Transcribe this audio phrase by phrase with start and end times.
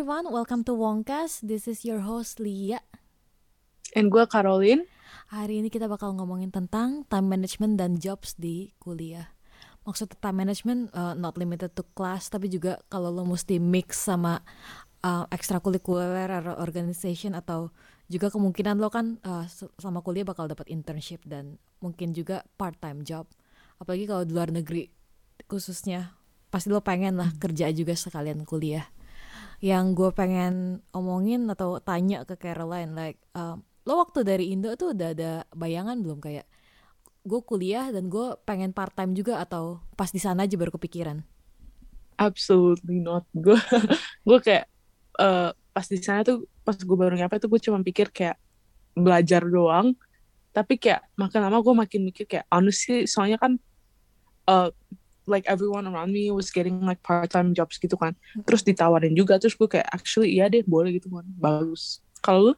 [0.00, 1.44] everyone, welcome to Wongcast.
[1.44, 2.80] This is your host Lia.
[3.92, 4.88] And gue Caroline.
[5.28, 9.28] Hari ini kita bakal ngomongin tentang time management dan jobs di kuliah.
[9.84, 14.40] Maksud time management uh, not limited to class, tapi juga kalau lo mesti mix sama
[15.04, 17.68] uh, ekstrakurikuler atau organization atau
[18.08, 19.44] juga kemungkinan lo kan uh,
[19.76, 23.28] sama kuliah bakal dapat internship dan mungkin juga part time job.
[23.76, 24.88] Apalagi kalau di luar negeri
[25.44, 26.16] khususnya
[26.48, 28.88] pasti lo pengen lah kerja juga sekalian kuliah
[29.60, 34.96] yang gue pengen omongin atau tanya ke Caroline like um, lo waktu dari Indo tuh
[34.96, 36.20] udah ada bayangan belum?
[36.20, 36.48] Kayak
[37.24, 41.20] gue kuliah dan gue pengen part time juga atau pas di sana aja baru kepikiran?
[42.16, 43.28] Absolutely not.
[43.36, 43.56] Gue
[44.28, 44.64] gue kayak
[45.20, 48.40] uh, pas di sana tuh pas gue baru nyampe tuh gue cuma pikir kayak
[48.96, 49.92] belajar doang.
[50.56, 53.60] Tapi kayak makin lama gue makin mikir kayak honestly soalnya kan
[54.48, 54.72] uh,
[55.28, 58.16] like everyone around me was getting like part time jobs gitu kan.
[58.46, 61.26] Terus ditawarin juga terus gue kayak actually iya deh boleh gitu kan.
[61.36, 62.00] Bagus.
[62.20, 62.54] Kalau lu?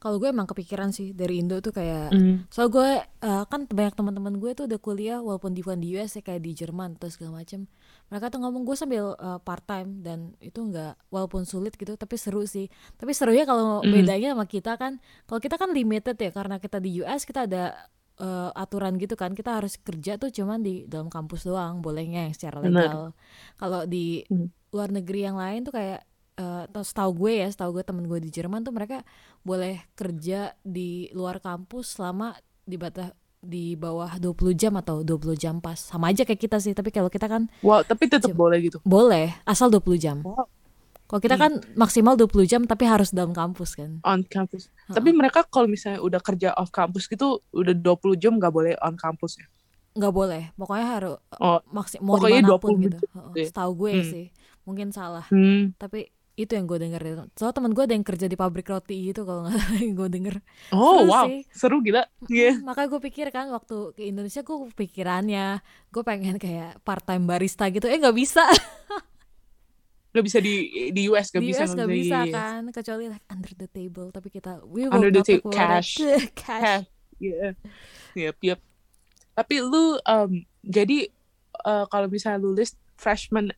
[0.00, 2.48] Kalau gue emang kepikiran sih dari Indo tuh kayak mm.
[2.48, 6.24] so gue uh, kan banyak teman-teman gue tuh udah kuliah walaupun di di US ya
[6.24, 7.68] kayak di Jerman terus segala macem.
[8.08, 12.16] Mereka tuh ngomong gue sambil uh, part time dan itu nggak walaupun sulit gitu tapi
[12.16, 12.72] seru sih.
[12.96, 13.92] Tapi serunya kalau mm.
[13.92, 17.76] bedanya sama kita kan kalau kita kan limited ya karena kita di US kita ada
[18.20, 22.34] uh, aturan gitu kan kita harus kerja tuh cuman di dalam kampus doang bolehnya yang
[22.36, 23.16] secara legal.
[23.56, 24.70] Kalau di hmm.
[24.70, 26.04] luar negeri yang lain tuh kayak
[26.38, 29.02] uh, setahu gue ya setahu gue temen gue di Jerman tuh mereka
[29.42, 32.36] boleh kerja di luar kampus selama
[32.68, 35.80] di batas di bawah 20 jam atau 20 jam pas.
[35.80, 38.78] Sama aja kayak kita sih tapi kalau kita kan wow tapi tetap boleh gitu?
[38.84, 40.20] Boleh asal 20 jam.
[40.20, 40.59] Wow
[41.10, 43.98] kalau kita kan maksimal 20 jam tapi harus dalam kampus kan.
[44.06, 44.70] On campus.
[44.70, 45.02] Uh -uh.
[45.02, 48.94] Tapi mereka kalau misalnya udah kerja off kampus gitu udah 20 jam nggak boleh on
[48.94, 49.46] kampus ya?
[49.98, 50.42] Nggak boleh.
[50.54, 52.96] Pokoknya harus oh, maksimal pokoknya 20 gitu.
[53.34, 53.42] Ya?
[53.50, 54.06] Setahu gue hmm.
[54.06, 54.26] sih.
[54.62, 55.26] Mungkin salah.
[55.34, 55.74] Hmm.
[55.74, 59.28] Tapi itu yang gue denger soalnya temen gue ada yang kerja di pabrik roti gitu
[59.28, 60.34] kalau nggak yang gue denger
[60.72, 61.40] oh seru wow sih.
[61.52, 62.02] seru gila
[62.32, 62.56] yeah.
[62.64, 65.60] makanya gue pikir kan waktu ke Indonesia gue pikirannya
[65.92, 68.48] gue pengen kayak part time barista gitu eh nggak bisa
[70.10, 70.54] Gak bisa di
[70.90, 74.28] di US gak di bisa US gak bisa kan kecuali like under the table tapi
[74.30, 76.02] kita we will under the table cash.
[76.34, 76.86] Cash.
[77.20, 77.52] Yeah
[78.16, 78.60] yep yep.
[79.36, 81.08] Tapi lu um, jadi
[81.64, 83.54] uh, kalau misalnya lu list freshman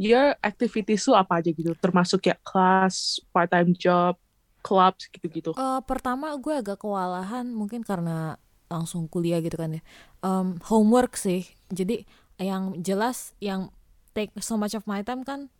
[0.00, 1.72] year activities lu apa aja gitu?
[1.76, 4.16] Termasuk ya kelas part time job
[4.64, 5.54] clubs gitu-gitu.
[5.54, 8.34] Uh, pertama gue agak kewalahan mungkin karena
[8.66, 9.82] langsung kuliah gitu kan ya.
[10.26, 11.46] Um, homework sih.
[11.70, 12.02] Jadi
[12.42, 13.70] yang jelas yang
[14.12, 15.52] take so much of my time kan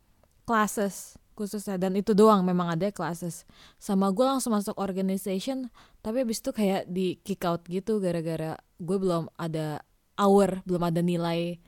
[0.47, 3.45] classes khususnya dan itu doang memang ada classes.
[3.77, 5.69] Sama gue langsung masuk organization
[6.01, 9.85] tapi abis itu kayak di kick out gitu gara-gara gue belum ada
[10.17, 11.61] hour belum ada nilai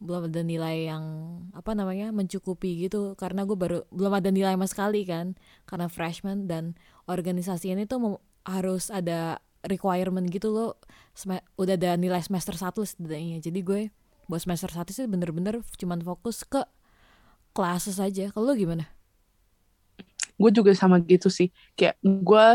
[0.00, 1.04] belum ada nilai yang
[1.52, 3.12] apa namanya mencukupi gitu.
[3.20, 5.36] Karena gue baru belum ada nilai sama sekali kan
[5.68, 6.72] karena freshman dan
[7.04, 8.16] organisasi ini tuh
[8.48, 10.80] harus ada requirement gitu loh.
[11.60, 13.44] Udah ada nilai semester satu setidaknya.
[13.44, 13.80] Jadi gue
[14.24, 16.64] buat semester satu sih bener-bener cuman fokus ke
[17.60, 18.32] classes aja.
[18.32, 18.88] Kalau gimana?
[20.40, 21.52] Gue juga sama gitu sih.
[21.76, 22.46] Kayak gue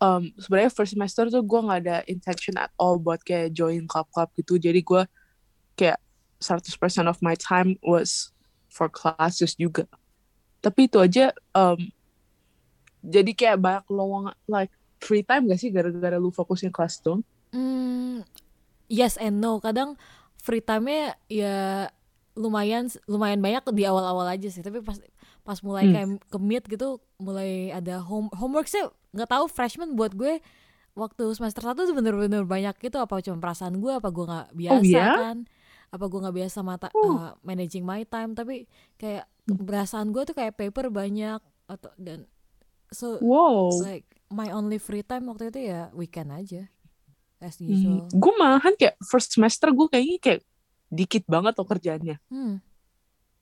[0.00, 4.32] um, sebenarnya first semester tuh gue nggak ada intention at all buat kayak join club-club
[4.40, 4.56] gitu.
[4.56, 5.02] Jadi gue
[5.76, 6.00] kayak
[6.40, 6.72] 100%
[7.04, 8.32] of my time was
[8.72, 9.84] for classes juga.
[10.64, 11.92] Tapi itu aja um,
[13.04, 17.20] jadi kayak banyak lowong like free time gak sih gara-gara lu fokusnya kelas dong
[17.54, 18.24] mm,
[18.90, 19.58] yes and no.
[19.62, 19.94] Kadang
[20.38, 21.88] free time-nya ya
[22.36, 25.00] lumayan lumayan banyak di awal-awal aja sih tapi pas
[25.40, 25.92] pas mulai hmm.
[25.96, 28.84] kayak kemit gitu mulai ada home homework sih
[29.16, 30.44] nggak tahu freshman buat gue
[30.96, 34.56] waktu semester satu tuh bener-bener banyak gitu apa cuma perasaan gue apa gue nggak oh,
[34.56, 35.16] biasa oh, yeah?
[35.16, 35.38] kan
[35.92, 37.00] apa gue nggak biasa mata uh.
[37.00, 38.68] uh, managing my time tapi
[39.00, 42.28] kayak perasaan gue tuh kayak paper banyak atau dan
[42.92, 43.72] so wow.
[43.80, 46.68] like my only free time waktu itu ya weekend aja
[47.38, 47.70] as hmm.
[47.70, 48.16] usual hmm.
[48.16, 50.40] gue malahan kayak first semester gue kayaknya kayak
[50.92, 52.54] dikit banget loh kerjaannya hmm.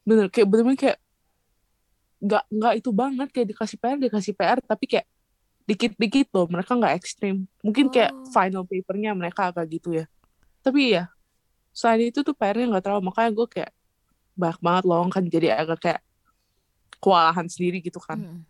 [0.05, 0.99] bener kayak bener-bener kayak
[2.25, 5.06] nggak nggak itu banget kayak dikasih PR dikasih PR tapi kayak
[5.64, 8.29] dikit-dikit loh mereka nggak ekstrim mungkin kayak oh.
[8.32, 10.05] final papernya mereka agak gitu ya
[10.61, 11.08] tapi ya
[11.75, 13.73] selain itu tuh PR-nya nggak terlalu makanya gue kayak
[14.38, 16.00] banyak banget loh kan jadi agak kayak
[17.00, 18.44] kewalahan sendiri gitu kan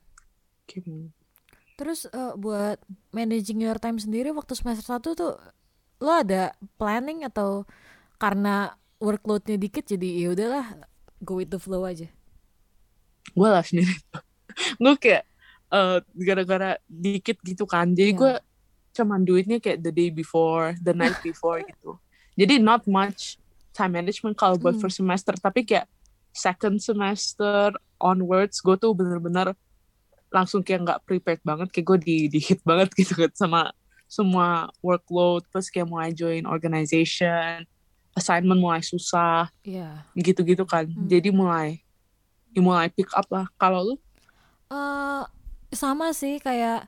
[0.70, 1.10] hmm.
[1.74, 2.78] terus uh, buat
[3.10, 5.34] managing your time sendiri waktu semester satu tuh
[6.02, 7.66] lo ada planning atau
[8.18, 10.66] karena workloadnya dikit jadi ya udahlah
[11.20, 12.08] go with the flow aja.
[13.36, 13.92] Gue lah sendiri
[14.82, 15.24] gue kayak
[15.68, 17.92] uh, gara-gara dikit gitu kan.
[17.92, 18.20] Jadi yeah.
[18.20, 18.32] gue
[18.94, 22.00] cuman duitnya kayak the day before the night before gitu.
[22.34, 23.36] Jadi not much
[23.76, 24.82] time management kalau buat mm.
[24.82, 25.34] first semester.
[25.36, 25.86] Tapi kayak
[26.34, 29.54] second semester onwards gue tuh bener-bener
[30.34, 31.68] langsung kayak nggak prepared banget.
[31.70, 33.60] Kayak gue di di hit banget gitu kan sama
[34.06, 35.46] semua workload.
[35.50, 37.66] Terus kayak mulai join organization
[38.14, 40.06] assignment mulai susah yeah.
[40.14, 41.06] gitu-gitu kan hmm.
[41.10, 41.82] jadi mulai
[42.54, 43.94] mulai pick up lah kalau lu
[44.70, 45.26] uh,
[45.74, 46.86] sama sih kayak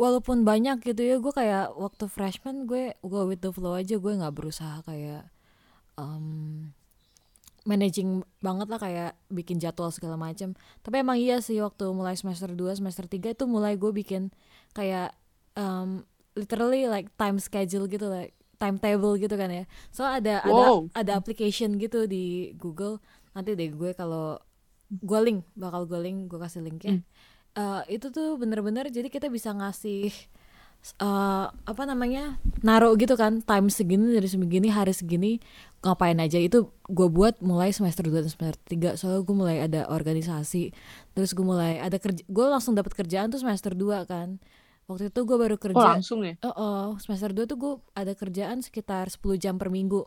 [0.00, 4.12] walaupun banyak gitu ya gue kayak waktu freshman gue go with the flow aja gue
[4.12, 5.28] nggak berusaha kayak
[5.96, 6.72] um,
[7.64, 10.52] managing banget lah kayak bikin jadwal segala macam
[10.84, 14.30] tapi emang iya sih waktu mulai semester 2 semester 3 itu mulai gue bikin
[14.76, 15.16] kayak
[15.56, 16.04] um,
[16.36, 19.64] literally like time schedule gitu like timetable gitu kan ya.
[19.92, 20.88] So ada wow.
[20.92, 23.00] ada ada application gitu di Google.
[23.36, 24.40] Nanti deh gue kalau
[24.90, 27.00] gue link bakal gue link gue kasih linknya.
[27.00, 27.02] Mm.
[27.58, 30.14] uh, itu tuh bener-bener jadi kita bisa ngasih
[31.02, 35.38] uh, apa namanya naruh gitu kan time segini dari segini hari segini
[35.82, 36.38] ngapain aja.
[36.40, 40.70] Itu gue buat mulai semester 2 dan semester 3 soalnya gue mulai ada organisasi
[41.14, 44.38] terus gue mulai ada kerja gue langsung dapat kerjaan tuh semester 2 kan
[44.86, 45.78] waktu itu gue baru kerja.
[45.78, 46.34] oh langsung ya?
[46.46, 50.06] Oh, oh semester 2 tuh gue ada kerjaan sekitar 10 jam per minggu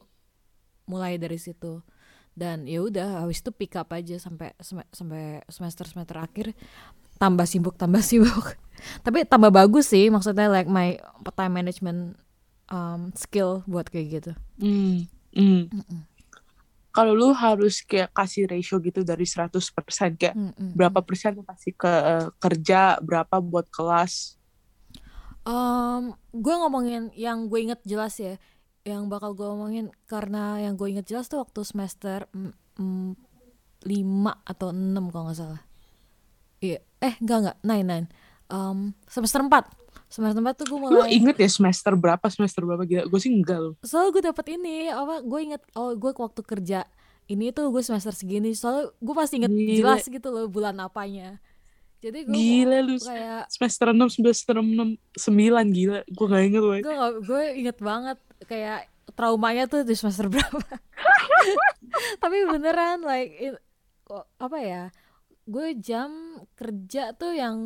[0.88, 1.84] mulai dari situ.
[2.32, 4.56] Dan ya udah habis itu pick up aja sampai
[4.90, 6.56] sampai semester semester akhir.
[7.20, 8.56] Tambah sibuk tambah sibuk.
[9.04, 10.96] Tapi tambah bagus sih maksudnya like my
[11.36, 12.16] time management
[12.72, 14.32] um, skill buat kayak gitu.
[14.64, 15.64] Mm, mm.
[16.90, 19.52] kalau lu harus kayak kasih ratio gitu dari 100%
[20.18, 24.39] kayak mm, mm, berapa persen lu kasih ke uh, kerja berapa buat kelas
[25.50, 28.38] um, gue ngomongin yang gue inget jelas ya
[28.86, 33.12] yang bakal gue omongin karena yang gue inget jelas tuh waktu semester mm, mm,
[33.86, 35.62] 5 atau 6 kalau nggak salah.
[36.60, 38.08] Iya eh enggak enggak nine nine.
[38.50, 39.72] Um, semester empat.
[40.10, 43.30] Semester empat tuh gue mulai lu inget ya semester berapa semester berapa gitu gue sih
[43.30, 46.82] enggak loh soalnya gue dapet ini apa gue inget oh gue waktu kerja
[47.30, 48.58] ini tuh gue semester segini.
[48.58, 49.78] Soalnya gue pasti inget Gila.
[49.78, 51.38] jelas gitu loh bulan apanya
[52.00, 56.00] jadi gue gila lu kayak semester enam semester enam sembilan gila.
[56.08, 56.96] Gue gak inget loh gue
[57.28, 58.88] gue inget banget kayak
[59.20, 60.64] traumanya tuh di semester berapa.
[62.24, 63.56] Tapi beneran like it,
[64.40, 64.84] apa ya
[65.50, 67.58] gue jam kerja tuh yang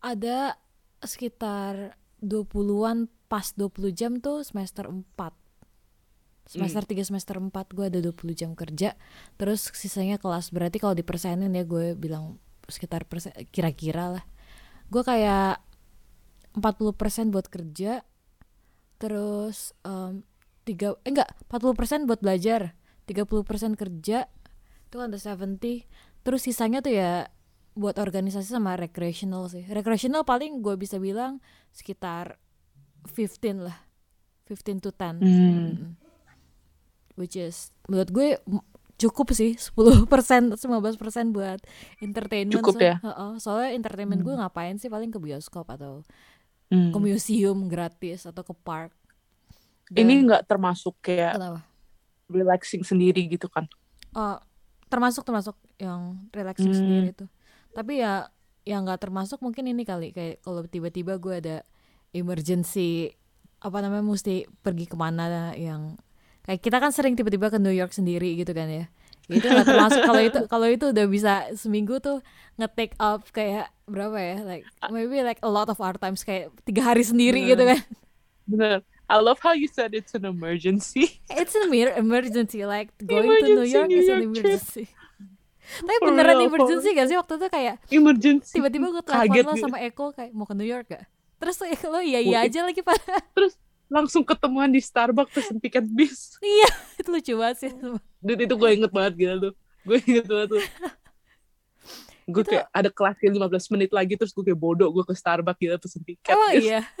[0.00, 0.56] ada
[1.04, 5.04] sekitar 20-an pas 20 jam tuh semester 4
[6.44, 6.92] semester hmm.
[7.00, 8.92] 3 semester 4 gue ada 20 jam kerja.
[9.40, 12.36] Terus sisanya kelas berarti kalau dipersenin ya gue bilang
[12.68, 14.24] sekitar persen kira-kira lah.
[14.88, 15.60] Gue kayak
[16.54, 18.06] 40% buat kerja
[19.02, 20.22] terus um,
[20.62, 22.78] tiga eh enggak 40% buat belajar
[23.10, 24.18] 30% kerja
[24.88, 25.60] itu kan ada 70
[26.24, 27.28] terus sisanya tuh ya
[27.74, 29.66] buat organisasi sama recreational sih.
[29.66, 31.42] Recreational paling gue bisa bilang
[31.74, 32.38] sekitar
[33.10, 33.76] 15 lah
[34.48, 35.98] 15 to 10 hmm.
[37.18, 38.28] which is menurut gue
[39.00, 41.60] cukup sih 10 persen 15 persen buat
[41.98, 44.28] entertainment cukup so, ya uh -uh, soalnya entertainment hmm.
[44.30, 46.06] gue ngapain sih paling ke bioskop atau
[46.70, 46.94] hmm.
[46.94, 48.94] ke museum gratis atau ke park
[49.90, 51.60] Dan, ini nggak termasuk kayak kenapa?
[52.30, 53.68] relaxing sendiri gitu kan
[54.16, 54.38] uh,
[54.88, 56.78] termasuk termasuk yang relaxing hmm.
[56.78, 57.26] sendiri itu
[57.74, 58.30] tapi ya
[58.64, 61.56] yang nggak termasuk mungkin ini kali kayak kalau tiba-tiba gue ada
[62.16, 63.12] emergency
[63.60, 65.96] apa namanya mesti pergi ke mana yang
[66.44, 68.86] kayak kita kan sering tiba-tiba ke New York sendiri gitu kan ya
[69.32, 72.20] itu nggak termasuk kalau itu kalau itu udah bisa seminggu tuh
[72.60, 76.84] nge-take up kayak berapa ya like maybe like a lot of our times kayak tiga
[76.92, 77.50] hari sendiri bener.
[77.56, 77.80] gitu kan
[78.44, 81.20] bener I love how you said it's an emergency.
[81.28, 84.84] It's an emergency, like going emergency to New York New is an emergency.
[85.84, 88.54] Tapi For beneran real, emergency gak sih waktu itu kayak emergency.
[88.56, 91.04] Tiba-tiba gue telepon lo sama Eko kayak mau ke New York gak?
[91.36, 92.96] Terus lo iya iya aja lagi pak.
[93.36, 96.36] Terus langsung ketemuan di Starbucks pesen tiket bis.
[96.40, 97.70] iya, itu lucu banget sih.
[98.24, 99.54] Dan itu gue inget banget gitu tuh.
[99.84, 100.64] Gue inget banget tuh.
[102.24, 105.76] gue kayak ada kelasnya 15 menit lagi terus gue kayak bodoh gue ke Starbucks gitu
[105.76, 106.32] pesen tiket.
[106.32, 106.82] Emang iya?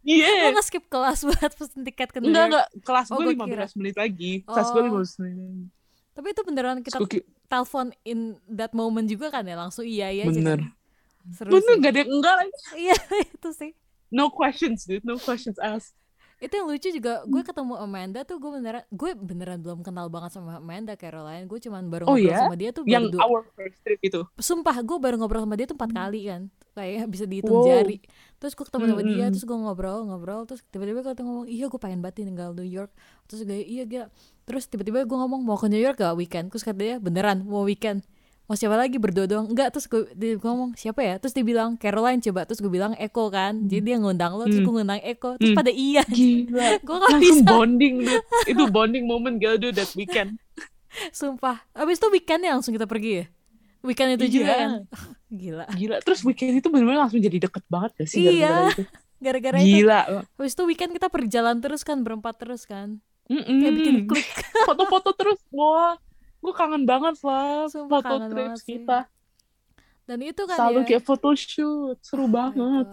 [0.00, 0.32] Iya.
[0.32, 0.48] Yeah.
[0.48, 2.66] Lo nge-skip kelas buat pesen tiket ke Enggak, enggak.
[2.88, 3.64] Kelas oh, gue 15 kira.
[3.76, 4.32] menit lagi.
[4.48, 4.80] Kelas oh.
[4.80, 5.68] gue 15 menit.
[6.16, 6.98] Tapi itu beneran kita
[7.52, 9.60] telepon in that moment juga kan ya?
[9.60, 10.32] Langsung iya iya aja.
[10.32, 10.60] Bener.
[10.64, 11.36] Kan?
[11.36, 11.82] Seru Bener, sih.
[11.84, 12.52] gak ada enggak lagi.
[12.80, 12.96] Iya,
[13.28, 13.70] itu sih.
[14.08, 15.04] No questions, dude.
[15.04, 15.99] No questions asked
[16.40, 20.40] itu yang lucu juga gue ketemu Amanda tuh gue beneran gue beneran belum kenal banget
[20.40, 21.44] sama Amanda Caroline.
[21.44, 22.40] Gue cuman baru oh, ngobrol yeah?
[22.40, 24.24] sama dia tuh yang baru our first trip itu?
[24.40, 26.48] Sumpah gue baru ngobrol sama dia tuh empat kali kan.
[26.72, 27.68] Kayak bisa dihitung wow.
[27.68, 28.00] jari.
[28.40, 31.80] Terus gue ketemu sama dia terus gue ngobrol ngobrol terus tiba-tiba kalau ngomong iya gue
[31.80, 32.90] pengen banget tinggal New York.
[33.28, 34.08] Terus gue iya gak.
[34.48, 36.48] Terus tiba-tiba gue ngomong mau ke New York gak weekend?
[36.48, 38.00] Terus kata dia beneran mau weekend
[38.50, 38.98] mau siapa lagi?
[38.98, 39.46] Berdua doang.
[39.46, 41.22] Enggak terus gue dia ngomong siapa ya?
[41.22, 42.42] Terus dia bilang Caroline coba.
[42.50, 43.54] Terus gue bilang Eko kan.
[43.54, 43.70] Hmm.
[43.70, 44.76] jadi dia ngundang lo terus gue hmm.
[44.82, 45.30] ngundang Eko.
[45.38, 45.60] Terus hmm.
[45.62, 46.02] pada iya.
[46.02, 46.68] Gila.
[46.82, 47.46] Gue gak bisa.
[47.46, 48.24] bonding dude.
[48.50, 50.42] itu bonding moment gak do that weekend.
[51.14, 51.62] Sumpah.
[51.78, 53.24] Abis itu weekend ya langsung kita pergi ya?
[53.86, 54.34] Weekend itu iya.
[54.34, 54.70] juga kan?
[55.40, 55.64] Gila.
[55.70, 55.96] Gila.
[56.02, 58.74] Terus weekend itu benar-benar langsung jadi deket banget gak sih iya.
[59.22, 59.70] gara-gara itu?
[59.86, 60.26] Gila.
[60.26, 62.98] Habis itu weekend kita perjalan terus kan berempat terus kan?
[63.30, 63.58] Mm -mm.
[63.62, 64.26] kayak bikin klik.
[64.66, 65.38] Foto-foto terus.
[65.54, 65.94] Wah
[66.40, 68.98] gue kangen banget lah Sumpah foto trips kita.
[70.08, 72.88] Dan itu kan selalu ya, kayak shoot seru oh banget.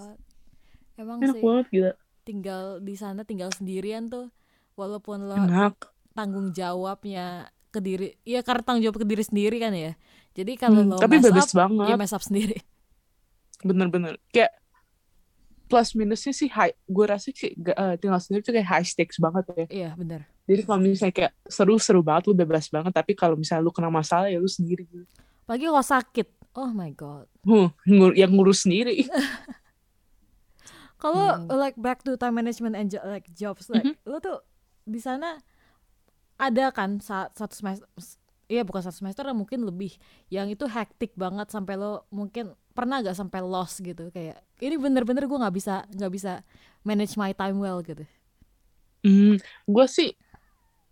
[1.00, 1.44] Emang enak sih.
[1.44, 1.92] banget gila.
[2.27, 4.30] Tinggal di sana tinggal sendirian tuh.
[4.77, 5.89] Walaupun lo enak.
[6.13, 9.98] tanggung jawabnya ke diri ya karena tanggung jawab ke diri sendiri kan ya.
[10.38, 11.86] Jadi kalau hmm, lo tapi bebas up, banget.
[11.89, 12.62] ya mess up sendiri.
[13.66, 14.22] Bener-bener.
[14.30, 14.54] Kayak
[15.66, 19.44] plus minusnya sih high gue rasa sih uh, tinggal sendiri tuh kayak high stakes banget
[19.50, 19.66] ya.
[19.74, 23.72] Iya bener jadi kalau misalnya kayak seru-seru banget lu bebas banget tapi kalau misalnya lu
[23.75, 24.88] kena masalah ya lu sendiri.
[24.88, 25.06] Gitu
[25.48, 26.27] pagi kalau sakit.
[26.60, 27.25] Oh my god.
[27.48, 29.08] Huh, ngur yang ngurus sendiri.
[31.01, 31.54] Kalau hmm.
[31.56, 34.10] like back to time management and jo like jobs like mm -hmm.
[34.10, 34.42] lo tuh
[34.82, 35.38] di sana
[36.42, 37.86] ada kan saat satu semester
[38.50, 39.94] iya bukan satu semester mungkin lebih.
[40.34, 44.10] Yang itu hektik banget sampai lo mungkin pernah gak sampai lost gitu?
[44.10, 46.42] Kayak ini bener-bener gue nggak bisa nggak bisa
[46.82, 48.04] manage my time well gitu.
[49.06, 49.38] Hmm,
[49.70, 50.18] gue sih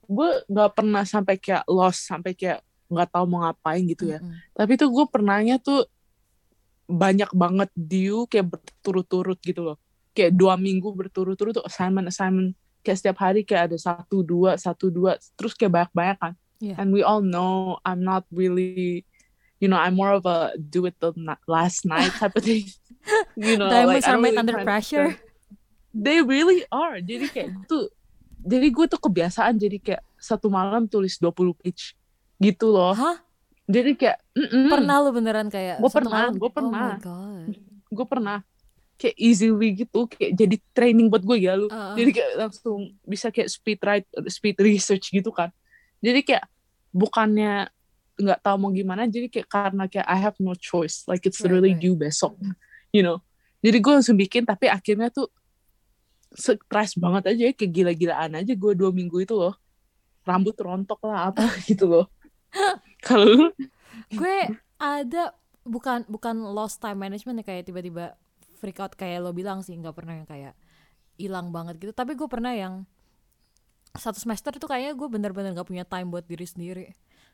[0.06, 4.20] gue nggak pernah sampai kayak lost sampai kayak nggak tahu mau ngapain gitu ya.
[4.22, 4.38] Mm -hmm.
[4.54, 5.90] tapi tuh gue pernahnya tuh
[6.86, 9.78] banyak banget due kayak berturut-turut gitu loh.
[10.14, 12.54] Kayak dua minggu berturut-turut tuh assignment assignment.
[12.86, 15.18] Kayak setiap hari kayak ada satu dua satu dua.
[15.34, 16.34] Terus kayak banyak banyak kan.
[16.64, 16.80] Yeah.
[16.80, 19.04] and we all know I'm not really
[19.60, 21.12] you know I'm more of a do it the
[21.52, 22.70] last night type of thing.
[23.38, 25.14] You know Diamonds like, are made really under pressure.
[25.94, 26.98] they really are.
[26.98, 27.94] Jadi kayak tuh
[28.46, 31.98] jadi gue tuh kebiasaan jadi kayak satu malam tulis 20 page
[32.38, 32.94] gitu loh.
[32.94, 33.26] Hah?
[33.66, 34.66] jadi kayak mm -mm.
[34.70, 37.42] pernah lu beneran kayak gue pernah gue pernah oh
[37.90, 38.40] gue pernah.
[38.96, 41.68] Kayak easily gitu kayak jadi training buat gue ya lu.
[41.68, 42.00] Uh.
[42.00, 45.52] jadi kayak langsung bisa kayak speed write speed research gitu kan.
[46.00, 46.48] Jadi kayak
[46.96, 47.68] bukannya
[48.16, 51.04] nggak tahu mau gimana jadi kayak karena kayak I have no choice.
[51.12, 51.84] Like it's right, really right.
[51.84, 52.40] due besok
[52.96, 53.20] you know.
[53.60, 55.28] Jadi gue langsung bikin tapi akhirnya tuh
[56.34, 59.54] stres banget aja kayak gila-gilaan aja gue dua minggu itu loh.
[60.26, 62.06] Rambut rontok lah apa gitu loh.
[63.04, 63.52] Kalau
[64.10, 64.38] gue
[64.82, 65.24] ada
[65.66, 68.18] bukan bukan lost time management ya kayak tiba-tiba
[68.58, 70.54] freak out kayak lo bilang sih nggak pernah yang kayak
[71.16, 71.92] hilang banget gitu.
[71.96, 72.84] Tapi gue pernah yang
[73.96, 76.86] satu semester itu kayaknya gue bener-bener gak punya time buat diri sendiri.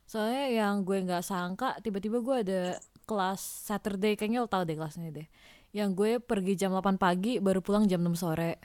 [0.05, 2.61] Soalnya yang gue nggak sangka tiba-tiba gue ada
[3.09, 5.27] kelas Saturday kayaknya lo tau deh kelasnya deh.
[5.73, 8.59] Yang gue pergi jam 8 pagi baru pulang jam 6 sore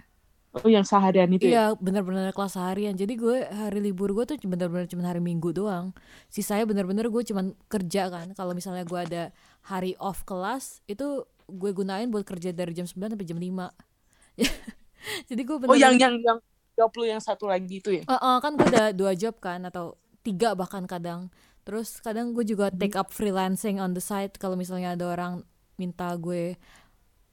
[0.64, 1.76] Oh yang seharian itu iya, ya?
[1.76, 2.96] bener-bener kelas seharian.
[2.96, 5.92] Jadi gue hari libur gue tuh bener-bener cuma hari minggu doang.
[6.32, 8.32] Sisanya bener-bener gue cuma kerja kan.
[8.32, 9.22] Kalau misalnya gue ada
[9.66, 13.70] hari off kelas Itu gue gunain buat kerja dari jam 9 sampai jam 5
[15.30, 16.38] jadi gue bener, oh yang yang yang
[16.76, 18.02] job lu yang satu lagi itu ya?
[18.04, 21.32] Uh, uh, kan gue udah dua job kan atau tiga bahkan kadang.
[21.64, 24.36] Terus kadang gue juga take up freelancing on the side.
[24.36, 25.42] Kalau misalnya ada orang
[25.80, 26.60] minta gue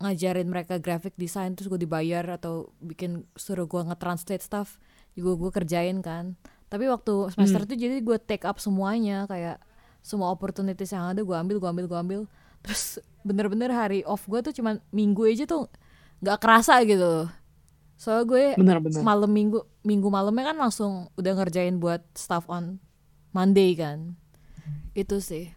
[0.04, 4.78] ngajarin mereka graphic design terus gue dibayar atau bikin suruh gue nge-translate stuff
[5.16, 6.36] juga gue kerjain kan.
[6.68, 7.68] Tapi waktu semester hmm.
[7.72, 9.64] itu jadi gue take up semuanya kayak
[10.04, 12.22] semua opportunities yang ada gue ambil gue ambil gue ambil.
[12.62, 15.72] Terus bener-bener hari off gue tuh cuma minggu aja tuh
[16.20, 17.28] nggak kerasa gitu
[18.04, 18.44] soalnya gue
[19.00, 22.84] malam minggu minggu malamnya kan langsung udah ngerjain buat stuff on
[23.32, 24.20] Monday kan.
[24.92, 25.50] Itu sih.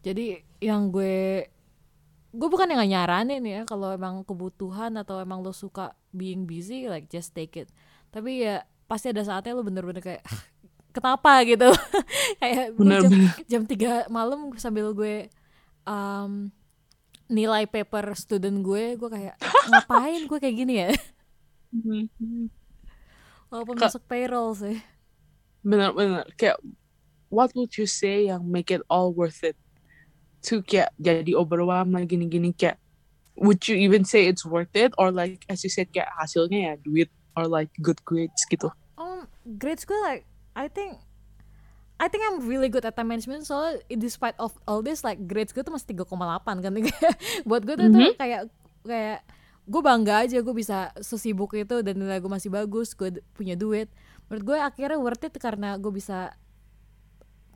[0.00, 1.44] Jadi yang gue
[2.30, 7.10] gue bukan yang nyaranin ya kalau emang kebutuhan atau emang lo suka being busy like
[7.10, 7.68] just take it.
[8.14, 10.22] Tapi ya pasti ada saatnya lo bener-bener kayak
[10.94, 11.42] kenapa?
[11.46, 11.70] gitu.
[12.42, 13.00] Kayak bener,
[13.46, 15.30] jam, jam 3 malam sambil gue
[15.86, 16.50] um,
[17.30, 19.38] nilai paper student gue gue kayak
[19.70, 20.90] ngapain gue kayak gini ya?
[23.50, 24.78] Walaupun Ka masuk payroll sih.
[25.62, 26.58] Benar-benar kayak
[27.30, 29.54] what would you say yang make it all worth it
[30.44, 32.80] to kayak jadi overwhelmed lagi gini-gini kayak
[33.40, 34.92] would you even say it's worth it?
[35.00, 38.68] Or like as you said kayak hasilnya ya duit or like good grades gitu.
[39.00, 41.00] Um grades gue like I think
[42.00, 43.44] I think I'm really good at time management.
[43.44, 46.72] Soalnya despite of all this like grades gue tuh masih 3,8 kan?
[47.48, 47.92] Buat gue tuh, mm -hmm.
[47.92, 48.16] tuh mm-hmm.
[48.16, 48.42] kayak
[48.88, 49.20] kayak
[49.68, 53.92] gue bangga aja gue bisa sesibuk itu dan nilai gue masih bagus gue punya duit.
[54.26, 56.32] Menurut gue akhirnya worth it karena gue bisa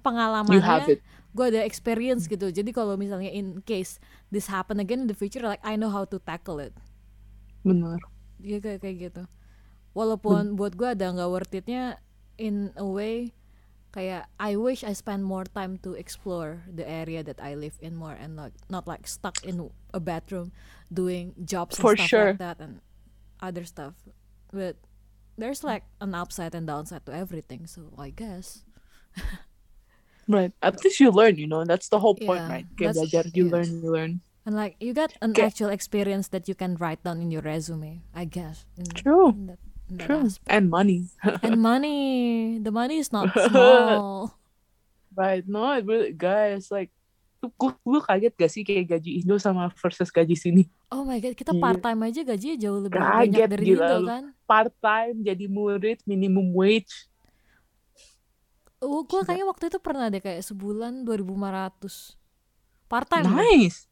[0.05, 1.01] pengalamannya
[1.35, 3.99] gue ada experience gitu jadi kalau misalnya in case
[4.31, 6.73] this happen again in the future like I know how to tackle it
[7.67, 7.99] benar
[8.39, 9.23] ya kayak kayak gitu
[9.99, 10.59] walaupun hmm.
[10.59, 11.99] buat gue ada nggak worth itnya
[12.39, 13.35] in a way
[13.95, 17.95] kayak I wish I spend more time to explore the area that I live in
[17.95, 20.51] more and like not like stuck in a bedroom
[20.91, 22.29] doing jobs and For stuff sure.
[22.35, 22.83] like that and
[23.39, 23.95] other stuff.
[24.51, 24.83] But
[25.39, 28.67] there's like an upside and downside to everything, so I guess.
[30.29, 30.53] right.
[30.63, 32.67] At least you learn you know that's the whole point yeah, right?
[32.77, 33.55] Kayak belajar you yeah.
[33.55, 34.13] learn you learn.
[34.45, 35.49] And like you got an okay.
[35.49, 39.33] actual experience that you can write down in your resume i guess in, true.
[39.33, 40.29] in that, in that true.
[40.29, 40.53] aspect.
[40.53, 41.09] and money.
[41.45, 42.01] And money.
[42.61, 44.37] The money is not small.
[45.17, 45.49] Right.
[45.49, 46.93] No it really guys like
[47.61, 50.65] gue kaget gak sih kayak gaji Indo sama versus gaji sini?
[50.89, 53.85] Oh my god kita part time aja gajinya jauh lebih kaget, banyak dari gila.
[53.85, 54.25] Indo kan?
[54.45, 57.09] Part time jadi murid minimum wage
[58.85, 62.21] Oh, gue kayaknya waktu itu pernah deh kayak sebulan 2500
[62.87, 63.25] part time.
[63.33, 63.89] Nice.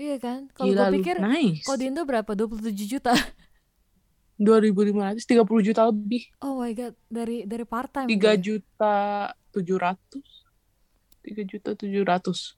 [0.00, 0.50] Iya kan?
[0.52, 1.62] Kalau gue pikir nice.
[1.62, 2.30] kalau di Indo berapa?
[2.34, 3.14] 27 juta.
[4.40, 6.32] 2500 30 juta lebih.
[6.40, 8.08] Oh my god, dari dari part time.
[8.08, 8.34] 3 gue.
[8.40, 8.96] juta
[9.52, 10.40] 700.
[11.28, 12.56] 3 juta 700.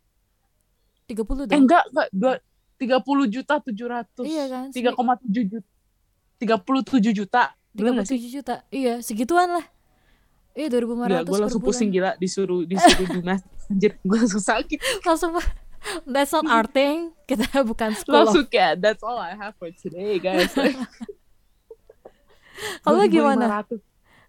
[1.11, 1.50] 30 dong.
[1.50, 2.38] Eh enggak, enggak, dua,
[2.78, 4.23] 30 juta 700.
[4.23, 4.66] Iya kan?
[4.71, 5.68] 3,7 juta.
[6.38, 7.42] 37 juta.
[7.75, 8.54] 37 juta.
[8.71, 9.66] Iya, segituan lah.
[10.52, 13.40] Iya 2500 Gila, gue langsung pusing gila disuruh disuruh dinas
[13.73, 14.78] anjir gue langsung sakit.
[15.00, 15.40] Langsung
[16.04, 17.16] that's not our thing.
[17.25, 18.28] Kita bukan sekolah.
[18.28, 20.52] Langsung kayak that's all I have for today guys.
[22.85, 23.64] Kalau gimana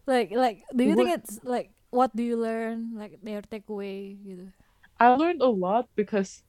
[0.07, 2.95] like like do you think it's like what do you learn?
[2.95, 4.47] Like their takeaway gitu.
[4.95, 6.39] I learned a lot because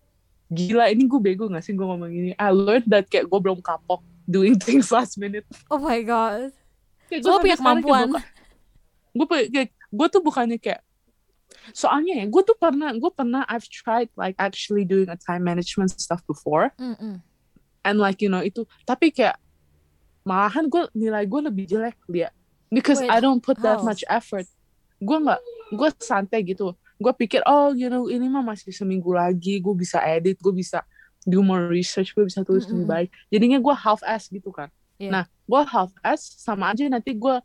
[0.54, 2.30] gila ini gue bego gak sih gue ngomong ini?
[2.38, 5.42] I learned that kayak gue belum kapok doing things last minute.
[5.66, 6.54] Oh my god.
[7.10, 8.14] Kayak gue punya kemampuan.
[8.14, 8.33] kayak
[9.94, 10.82] gue tuh bukannya kayak
[11.72, 15.94] soalnya ya gue tuh pernah gue pernah I've tried like actually doing a time management
[15.96, 17.14] stuff before mm -mm.
[17.86, 19.38] and like you know itu tapi kayak
[20.26, 22.34] malahan gue nilai gue lebih jelek dia
[22.68, 23.86] because Wait, I don't put that how?
[23.86, 24.48] much effort
[24.98, 25.40] gue nggak
[25.72, 30.00] gue santai gitu gue pikir oh you know ini mah masih seminggu lagi gue bisa
[30.02, 30.82] edit gue bisa
[31.24, 32.74] do more research gue bisa tulis mm -hmm.
[32.76, 34.68] lebih baik jadinya gue half ass gitu kan
[35.00, 35.12] yeah.
[35.12, 37.36] nah gue half ass sama aja nanti gue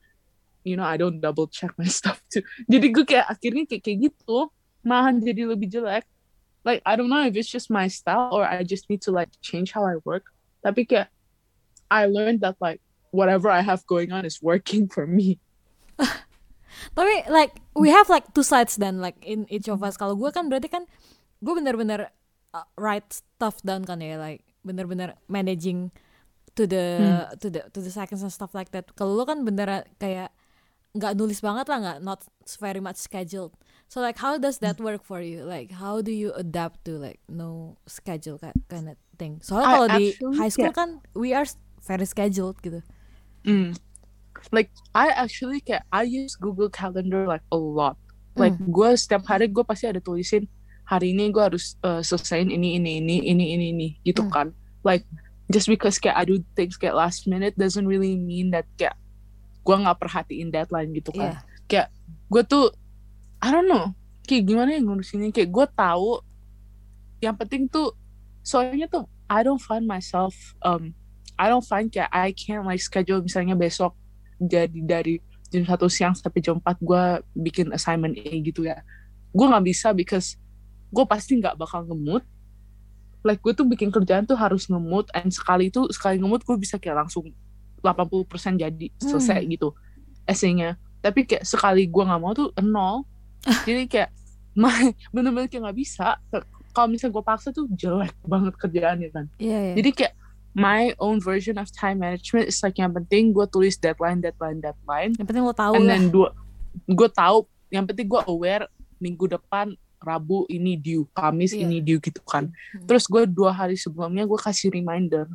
[0.63, 2.43] you know I don't double check my stuff too.
[2.67, 4.51] Jadi gue kayak akhirnya kayak kayak gitu
[4.83, 6.05] malahan jadi lebih jelek.
[6.67, 9.31] Like I don't know if it's just my style or I just need to like
[9.39, 10.27] change how I work.
[10.61, 11.07] Tapi kayak
[11.89, 15.39] I learned that like whatever I have going on is working for me.
[16.95, 19.95] Tapi like we have like two sides then like in each of us.
[19.95, 20.83] Kalau gue kan berarti kan
[21.39, 22.11] gue bener-bener
[22.53, 25.89] uh, write stuff down kan ya like bener-bener managing
[26.59, 27.39] to the hmm.
[27.39, 28.91] to the to the seconds and stuff like that.
[28.93, 30.35] Kalau lo kan bener kayak
[30.97, 32.19] nggak nulis banget lah nggak not
[32.57, 33.53] very much scheduled
[33.85, 37.21] so like how does that work for you like how do you adapt to like
[37.29, 40.77] no schedule kind of thing soalnya kalau di high school yeah.
[40.77, 41.45] kan we are
[41.85, 42.81] very scheduled gitu
[43.45, 43.77] mm.
[44.49, 48.01] like I actually kayak I use Google Calendar like a lot
[48.33, 48.73] like mm.
[48.73, 50.49] gue setiap hari gue pasti ada tulisin
[50.89, 54.33] hari ini gue harus uh, selesaiin ini ini ini ini ini ini gitu mm.
[54.33, 54.49] kan
[54.81, 55.05] like
[55.53, 58.97] just because kayak I do things kayak last minute doesn't really mean that kayak
[59.63, 61.37] gue nggak perhatiin deadline gitu kan.
[61.37, 61.41] Yeah.
[61.69, 61.87] kayak
[62.31, 62.65] gue tuh
[63.39, 63.93] I don't know
[64.25, 65.29] kayak gimana ya ngurusinnya?
[65.33, 66.09] Kayak gue tahu
[67.19, 67.93] yang penting tuh
[68.45, 70.33] soalnya tuh I don't find myself
[70.65, 70.95] um
[71.39, 73.95] I don't find kayak I can't like schedule misalnya besok
[74.39, 77.03] jadi dari jam satu siang sampai jam 4 gue
[77.35, 78.83] bikin assignment A gitu ya.
[79.33, 80.37] Gue nggak bisa because
[80.89, 82.25] gue pasti nggak bakal ngemut
[83.21, 86.79] like gue tuh bikin kerjaan tuh harus ngemut and sekali itu sekali ngemut gue bisa
[86.79, 87.27] kayak langsung
[87.81, 89.49] 80% jadi selesai hmm.
[89.55, 89.69] gitu
[90.29, 93.07] esainya tapi kayak sekali gue nggak mau tuh nol
[93.67, 94.09] jadi kayak
[95.15, 96.19] bener-bener kayak nggak bisa
[96.75, 99.75] kalau misalnya gue paksa tuh jelek banget kerjaannya kan yeah, yeah.
[99.79, 100.13] jadi kayak
[100.57, 105.15] my own version of time management is like yang penting gue tulis deadline deadline deadline
[105.15, 106.35] yang penting lo tahu and then dua
[106.85, 108.67] gue tahu yang penting gue aware
[108.99, 111.67] minggu depan Rabu ini due, Kamis yeah.
[111.67, 112.47] ini due gitu kan.
[112.47, 112.87] Hmm.
[112.87, 115.27] Terus gue dua hari sebelumnya gue kasih reminder.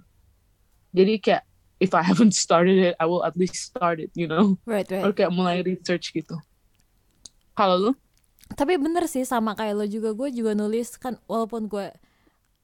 [0.97, 1.45] Jadi kayak
[1.81, 4.59] if I haven't started it, I will at least start it, you know.
[4.67, 5.05] Right, right.
[5.05, 6.39] Or kayak mulai research gitu.
[7.55, 7.93] Kalau lu?
[8.55, 11.89] Tapi bener sih sama kayak lo juga, gue juga nulis kan walaupun gue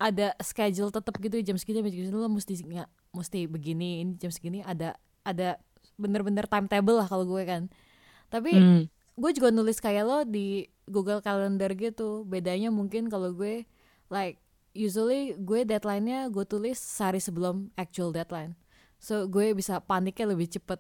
[0.01, 4.33] ada schedule tetap gitu jam segini jam segini lo mesti nggak mesti begini ini jam
[4.33, 4.97] segini ada
[5.29, 5.61] ada
[6.01, 7.73] bener-bener timetable lah kalau gue kan.
[8.29, 8.83] Tapi hmm.
[9.17, 12.29] gue juga nulis kayak lo di Google Calendar gitu.
[12.29, 13.65] Bedanya mungkin kalau gue
[14.13, 14.39] like
[14.77, 18.55] usually gue deadline-nya gue tulis sehari sebelum actual deadline
[19.01, 20.79] so gue bisa paniknya lebih cepet.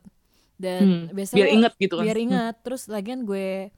[0.60, 2.04] Dan hmm, biasanya biar inget gitu kan.
[2.04, 2.26] biar hmm.
[2.28, 2.54] inget.
[2.54, 2.62] Hmm.
[2.68, 3.72] terus lagian gue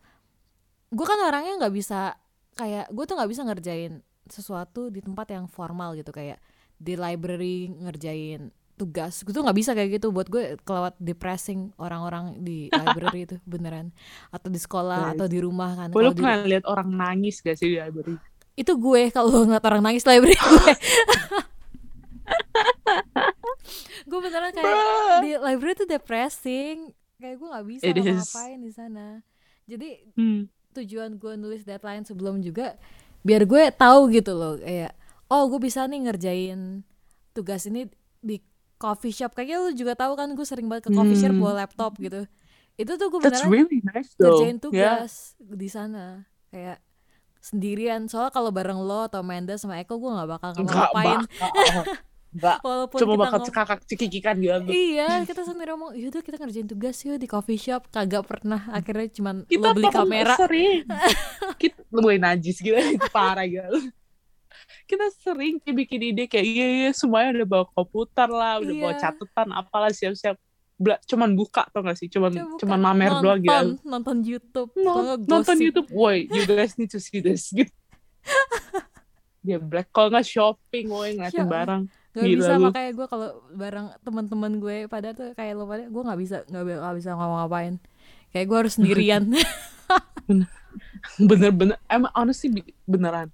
[0.92, 2.18] gue kan orangnya nggak bisa
[2.58, 3.92] kayak gue tuh nggak bisa ngerjain
[4.26, 6.10] sesuatu di tempat yang formal gitu.
[6.10, 6.42] Kayak
[6.74, 9.22] di library ngerjain tugas.
[9.22, 10.10] Gue tuh nggak bisa kayak gitu.
[10.10, 13.94] Buat gue kelewat depressing orang-orang di library itu beneran.
[14.34, 15.88] Atau di sekolah atau di rumah kan.
[15.94, 18.18] Lo pernah lihat orang nangis gak sih di library?
[18.58, 20.74] Itu gue kalau ngeliat orang nangis library gue
[24.12, 25.18] gue beneran kayak Bruh.
[25.24, 26.92] di library tuh depressing.
[27.16, 29.06] Kayak gue nggak bisa ngapain di sana.
[29.64, 30.40] Jadi hmm.
[30.76, 32.76] tujuan gue nulis deadline sebelum juga
[33.24, 34.92] biar gue tahu gitu loh kayak
[35.30, 36.82] oh gue bisa nih ngerjain
[37.32, 37.88] tugas ini
[38.20, 38.36] di
[38.76, 39.32] coffee shop.
[39.32, 41.40] Kayaknya lu juga tahu kan gue sering banget ke coffee shop hmm.
[41.40, 42.28] bawa laptop gitu.
[42.76, 45.56] Itu tuh gue beneran really nice ngerjain tugas yeah.
[45.56, 46.04] di sana.
[46.52, 46.84] Kayak
[47.40, 48.12] sendirian.
[48.12, 51.24] Soalnya kalau bareng lo atau Manda sama Eko gue nggak bakal ngapain
[52.32, 56.96] Enggak, Walaupun cuma bakal cekakak cekikikan gitu Iya, kita sendiri ngomong, yaudah kita ngerjain tugas
[57.04, 57.92] yuk di coffee shop.
[57.92, 60.34] Kagak pernah, akhirnya cuman kita lo beli kamera.
[60.40, 60.88] sering
[61.60, 63.92] Kita mulai najis gitu, itu parah gitu
[64.88, 68.80] Kita sering bikin ide kayak, iya, iya semuanya udah bawa komputer lah Udah iya.
[68.80, 70.40] bawa catatan, apalah siap-siap.
[71.04, 72.08] Cuman buka tau gak sih?
[72.08, 75.86] Cuman Coba cuman mamer nonton, doang gitu nonton YouTube no, nonton YouTube.
[75.94, 77.70] Woi you guys need to see this gitu.
[79.46, 80.26] Dia black kalau nggak?
[80.26, 82.64] Shopping woi ngeliatin barang Gak Gila bisa lu.
[82.68, 86.96] makanya gue kalau bareng teman-teman gue pada tuh kayak lo pada gue nggak bisa nggak
[87.00, 87.80] bisa ngomong-ngapain
[88.32, 89.22] kayak gue harus sendirian.
[91.28, 91.76] Bener-bener.
[91.88, 92.52] Emang honestly
[92.84, 93.32] beneran.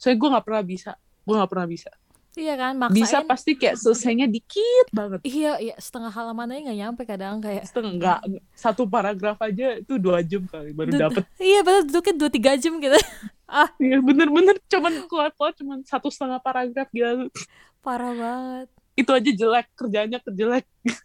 [0.00, 0.92] Soalnya gue nggak pernah bisa
[1.24, 1.90] gue nggak pernah bisa
[2.34, 2.98] Iya kan, maksain.
[2.98, 5.22] Bisa pasti kayak selesainya dikit banget.
[5.22, 7.62] Iya, iya setengah halaman aja nggak nyampe kadang kayak.
[7.62, 8.18] Setengah
[8.58, 11.22] satu paragraf aja itu dua jam kali baru dapet.
[11.38, 12.98] Iya, padahal duduknya dua tiga jam gitu.
[13.46, 17.30] ah, iya bener-bener cuman keluar keluar cuman satu setengah paragraf gitu.
[17.78, 18.68] Parah banget.
[18.98, 20.66] Itu aja jelek kerjanya kejelek.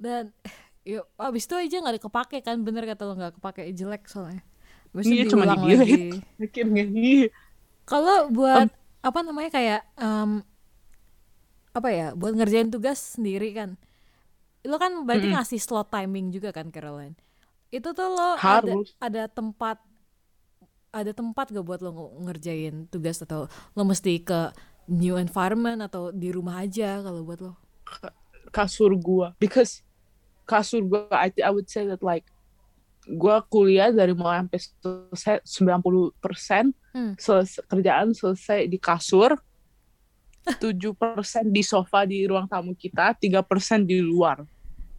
[0.00, 0.32] Dan
[0.88, 4.40] yuk abis itu aja nggak kepake kan bener kata lo nggak kepake jelek soalnya.
[4.96, 7.28] Iya cuma di Akhirnya iya.
[7.84, 10.42] Kalau buat um, apa namanya kayak um,
[11.70, 13.78] apa ya buat ngerjain tugas sendiri kan.
[14.66, 15.38] Lo kan berarti mm -hmm.
[15.46, 17.14] ngasih slot timing juga kan Caroline?
[17.70, 18.98] Itu tuh lo Harus.
[18.98, 19.78] ada ada tempat
[20.90, 21.94] ada tempat gak buat lo
[22.26, 23.22] ngerjain tugas?
[23.22, 24.50] Atau lo mesti ke
[24.90, 27.54] new environment atau di rumah aja kalau buat lo?
[28.50, 29.38] Kasur gua.
[29.38, 29.86] Because
[30.50, 32.26] kasur gua I, I would say that like
[33.06, 34.60] gue kuliah dari mulai sampai
[35.14, 37.14] selesai 90 persen hmm.
[37.14, 39.38] selesai, kerjaan selesai di kasur,
[40.62, 44.42] 7 persen di sofa di ruang tamu kita, tiga persen di luar.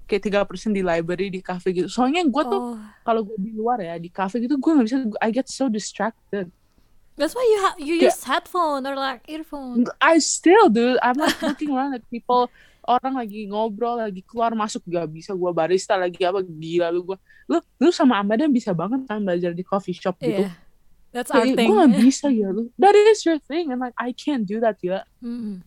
[0.08, 1.92] Kayak tiga persen di library, di cafe gitu.
[1.92, 2.80] Soalnya gue tuh oh.
[3.04, 6.48] kalau gue di luar ya, di cafe gitu gue gak bisa, I get so distracted.
[7.18, 9.90] That's why you ha- you use headphone or like earphone.
[10.00, 11.02] I still do.
[11.02, 12.54] I'm like looking around at people
[12.88, 17.18] orang lagi ngobrol lagi keluar masuk gak bisa gue barista lagi apa gila lu gue
[17.52, 20.56] lu lu sama Amanda bisa banget kan belajar di coffee shop gitu yeah.
[21.16, 21.72] That's our thing.
[21.72, 22.70] Gue gak bisa ya lu.
[22.76, 25.08] That is your thing and like I can't do that ya.
[25.24, 25.64] Mm.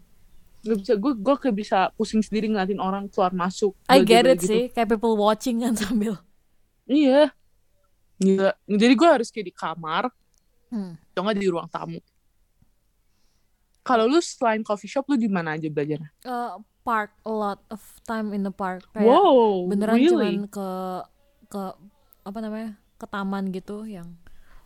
[0.63, 3.73] Gak bisa gue gue kayak bisa pusing sendiri ngeliatin orang keluar masuk.
[3.89, 4.47] I get it gitu.
[4.47, 6.21] sih kayak people watching kan sambil.
[6.85, 7.33] Iya.
[8.21, 8.53] Gila.
[8.69, 10.13] Jadi gue harus kayak di kamar.
[10.71, 10.95] Hmm.
[11.17, 11.99] Atau di ruang tamu.
[13.81, 15.99] Kalau lu selain coffee shop lu di mana aja belajar?
[16.23, 18.85] Uh, park a lot of time in the park.
[18.97, 20.11] Kayak wow, beneran really?
[20.11, 20.71] cuman ke
[21.51, 21.63] ke
[22.25, 24.17] apa namanya ke taman gitu yang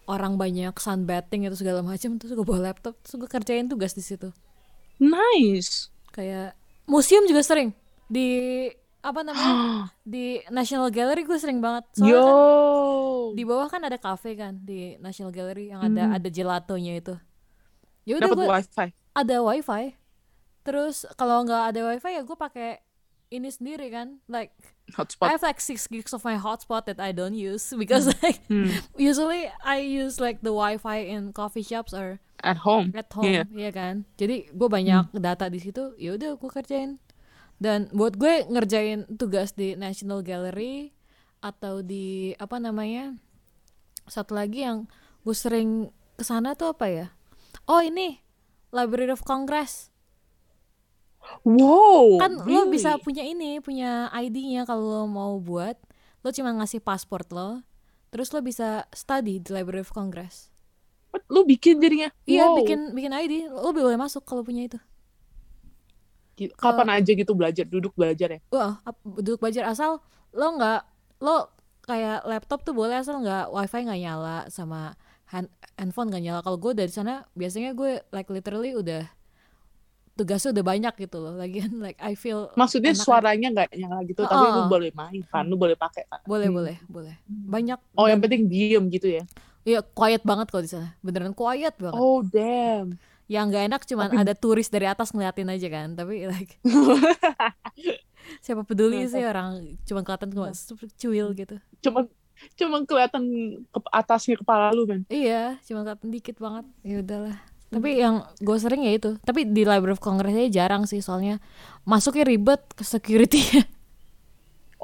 [0.04, 4.04] orang banyak sunbathing itu segala macam terus gue bawa laptop terus gue kerjain tugas di
[4.04, 4.30] situ.
[5.00, 5.90] Nice.
[6.14, 6.54] Kayak
[6.86, 7.74] museum juga sering.
[8.06, 8.68] Di
[9.04, 11.84] apa namanya di National Gallery gue sering banget.
[11.96, 12.24] Soalnya Yo.
[12.24, 12.36] kan
[13.34, 16.16] di bawah kan ada cafe kan di National Gallery yang ada hmm.
[16.20, 17.14] ada gelatonya itu.
[18.04, 18.88] Ya udah gue wifi.
[19.16, 20.03] ada wifi
[20.64, 22.80] terus kalau nggak ada wifi ya gue pakai
[23.32, 24.52] ini sendiri kan like
[24.94, 25.26] hotspot.
[25.28, 28.18] I have like six gigs of my hotspot that I don't use because hmm.
[28.22, 28.70] like hmm.
[28.96, 33.46] usually I use like the wifi in coffee shops or at home at home yeah.
[33.48, 35.20] ya kan jadi gue banyak hmm.
[35.20, 37.00] data di situ ya udah gue kerjain
[37.62, 40.92] dan buat gue ngerjain tugas di National Gallery
[41.40, 43.16] atau di apa namanya
[44.04, 44.84] satu lagi yang
[45.24, 45.88] gue sering
[46.20, 47.06] ke sana tuh apa ya
[47.64, 48.20] oh ini
[48.74, 49.93] Library of Congress
[51.44, 52.20] Wow.
[52.20, 52.52] Kan really?
[52.52, 55.76] lo bisa punya ini, punya ID-nya kalau lo mau buat.
[56.24, 57.60] Lo cuma ngasih pasport lo,
[58.08, 60.48] terus lo bisa study di Library of Congress.
[61.28, 62.10] Lo bikin jadinya?
[62.24, 62.56] Iya, wow.
[62.64, 63.34] bikin bikin ID.
[63.52, 64.78] Lo boleh masuk kalau punya itu.
[66.58, 68.40] Kapan kalo, aja gitu belajar, duduk belajar ya?
[68.50, 70.02] Wah, duduk belajar asal
[70.34, 70.80] lo nggak
[71.22, 71.46] lo
[71.86, 74.98] kayak laptop tuh boleh asal nggak wifi nggak nyala sama
[75.30, 75.46] hand,
[75.78, 76.40] handphone nggak nyala.
[76.42, 79.06] Kalau gue dari sana biasanya gue like literally udah
[80.14, 84.30] tugasnya udah banyak gitu loh lagian like I feel maksudnya suaranya nggak nyala gitu oh.
[84.30, 86.56] tapi lu boleh main kan lu boleh pakai kan boleh hmm.
[86.56, 87.14] boleh boleh.
[87.28, 89.24] Banyak oh yang penting diem gitu ya?
[89.64, 90.92] Iya quiet banget kalau di sana.
[91.00, 92.00] Beneran quiet banget.
[92.00, 93.00] Oh damn.
[93.26, 94.20] Yang nggak enak cuman tapi...
[94.20, 96.60] ada turis dari atas ngeliatin aja kan tapi like
[98.44, 100.48] siapa peduli sih orang cuma kelihatan cuma
[100.96, 101.56] cuil gitu.
[101.80, 102.06] Cuma
[102.58, 103.22] cuma kelihatan
[103.70, 106.66] ke atasnya kepala lu kan iya cuma kelihatan dikit banget.
[106.84, 110.86] Ya udahlah tapi yang gue sering ya itu tapi di Library of Congress aja jarang
[110.86, 111.42] sih soalnya
[111.82, 113.42] masuknya ribet ke security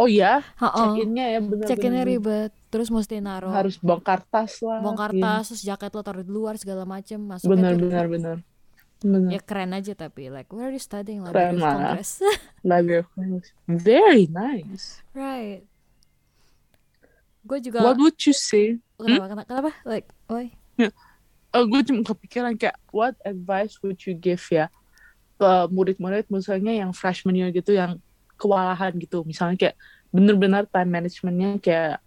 [0.00, 1.66] Oh iya, check-innya ya benar.
[1.68, 2.56] Check-innya ribet.
[2.72, 3.52] Terus mesti naruh.
[3.52, 4.80] Harus bongkar tas lah.
[4.80, 5.44] Bongkar iya.
[5.44, 7.20] tas, terus jaket lo taruh di luar segala macem.
[7.20, 8.36] Masuk benar, benar, benar.
[9.04, 9.28] Benar.
[9.28, 12.24] Ya keren aja tapi like where are you studying Library of Congress?
[12.64, 13.52] Library of Congress.
[13.68, 15.04] Very nice.
[15.12, 15.68] Right.
[17.44, 17.84] Gue juga.
[17.84, 18.80] What would you say?
[18.96, 19.36] Kenapa?
[19.36, 19.44] Hmm?
[19.44, 19.70] Kenapa?
[19.84, 20.56] Like, why?
[20.80, 20.96] Yeah.
[21.50, 24.70] Oh, gue cuma kepikiran kayak what advice would you give ya
[25.40, 27.98] ke murid-murid misalnya yang freshman year gitu yang
[28.38, 29.26] kewalahan gitu.
[29.26, 29.76] Misalnya kayak
[30.14, 31.98] bener-bener time managementnya kayak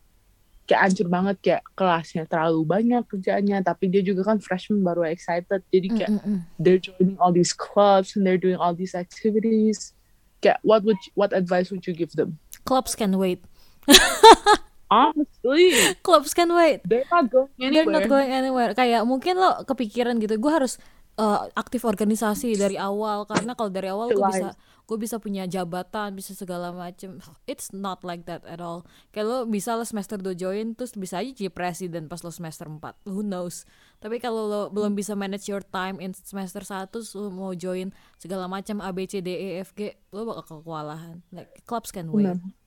[0.64, 5.60] kayak ancur banget kayak kelasnya terlalu banyak kerjaannya tapi dia juga kan freshman baru excited.
[5.74, 6.38] Jadi kayak mm -mm.
[6.56, 9.92] they're joining all these clubs and they're doing all these activities.
[10.40, 12.40] Kayak what would you, what advice would you give them?
[12.64, 13.44] Clubs can wait
[14.94, 15.74] honestly.
[16.06, 16.86] Clubs can wait.
[16.86, 18.72] They're not going anywhere they're not going anywhere.
[18.78, 20.78] Kayak mungkin lo kepikiran gitu gue harus
[21.18, 23.26] uh, aktif organisasi dari awal.
[23.26, 24.54] Karena kalau dari awal gue bisa
[24.84, 27.18] gue bisa punya jabatan bisa segala macem.
[27.48, 28.84] It's not like that at all.
[29.16, 32.68] Kayak lo bisa lo semester 2 join terus bisa aja jadi presiden pas lo semester
[32.68, 33.64] 4 who knows?
[34.04, 38.52] Tapi kalau lo belum bisa manage your time in semester 1 lo mau join segala
[38.52, 41.24] macam A B C D E F G lo bakal kewalahan.
[41.32, 42.28] Like clubs can wait.
[42.36, 42.63] Bener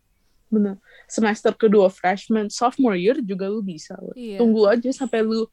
[0.57, 3.95] bener semester kedua freshman sophomore year juga lu bisa.
[4.17, 4.41] Iya.
[4.41, 5.45] tunggu aja sampai lu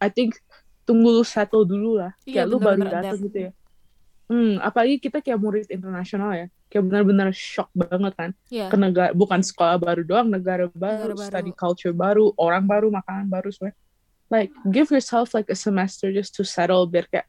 [0.00, 0.38] I think
[0.86, 3.52] tunggu lu settle dulu lah iya, kayak lu baru datang gitu ya
[4.30, 8.30] Hmm, apalagi kita kayak murid internasional ya, kayak benar-benar shock banget kan.
[8.46, 8.70] Yeah.
[8.70, 12.94] Ke negara bukan sekolah baru doang, negara baru, negara baru, study culture baru, orang baru,
[12.94, 13.74] makanan baru semua.
[14.30, 17.26] Like give yourself like a semester just to settle biar kayak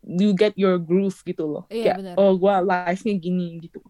[0.00, 1.68] you get your groove gitu loh.
[1.68, 2.14] Iya, kayak bener.
[2.16, 3.84] oh gua life-nya gini gitu.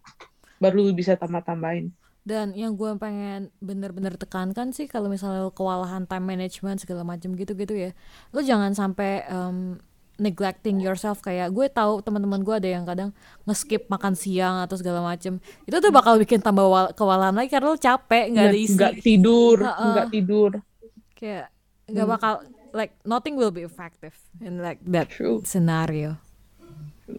[0.59, 1.87] Baru lu bisa tambah-tambahin.
[2.21, 7.73] Dan yang gue pengen bener-bener tekankan sih kalau misalnya kewalahan time management segala macam gitu-gitu
[7.73, 7.91] ya,
[8.29, 9.81] lo jangan sampai um,
[10.21, 11.25] neglecting yourself.
[11.25, 13.09] Kayak gue tahu teman-teman gue ada yang kadang
[13.49, 15.41] ngeskip makan siang atau segala macem.
[15.65, 19.57] Itu tuh bakal bikin tambah kewalahan lagi karena lo capek nggak ada isi nggak tidur
[19.65, 20.51] nggak uh, tidur.
[21.17, 21.49] Kayak
[21.89, 22.13] nggak hmm.
[22.13, 22.33] bakal
[22.77, 25.41] like nothing will be effective in like that True.
[25.41, 26.21] scenario.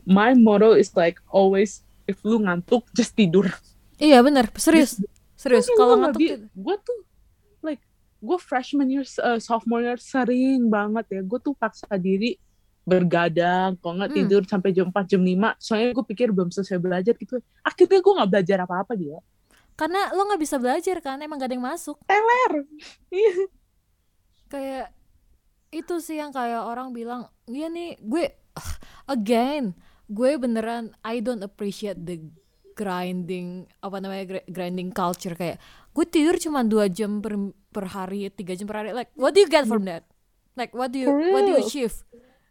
[0.06, 3.50] My motto is like always if lu ngantuk just tidur
[4.02, 4.98] iya bener serius
[5.38, 6.98] serius kalau ngantuk gue tuh
[7.62, 7.82] like
[8.18, 12.34] gue freshman year uh, sophomore year sering banget ya gue tuh paksa diri
[12.82, 14.18] bergadang, kok nggak hmm.
[14.18, 15.54] tidur sampai jam 4, jam 5.
[15.62, 17.38] Soalnya gue pikir belum selesai belajar gitu.
[17.62, 19.18] Akhirnya gue nggak belajar apa-apa dia.
[19.78, 21.96] Karena lo nggak bisa belajar kan, emang gak ada yang masuk.
[22.04, 22.66] Teler.
[24.52, 24.92] Kayak
[25.72, 28.28] itu sih yang kayak orang bilang, iya nih gue
[29.08, 29.72] again,
[30.12, 32.20] gue beneran I don't appreciate the
[32.72, 35.60] grinding apa namanya grinding culture kayak
[35.92, 37.36] gue tidur cuma dua jam per,
[37.68, 40.04] per hari tiga jam per hari like what do you get from that
[40.56, 41.92] like what do you what do you achieve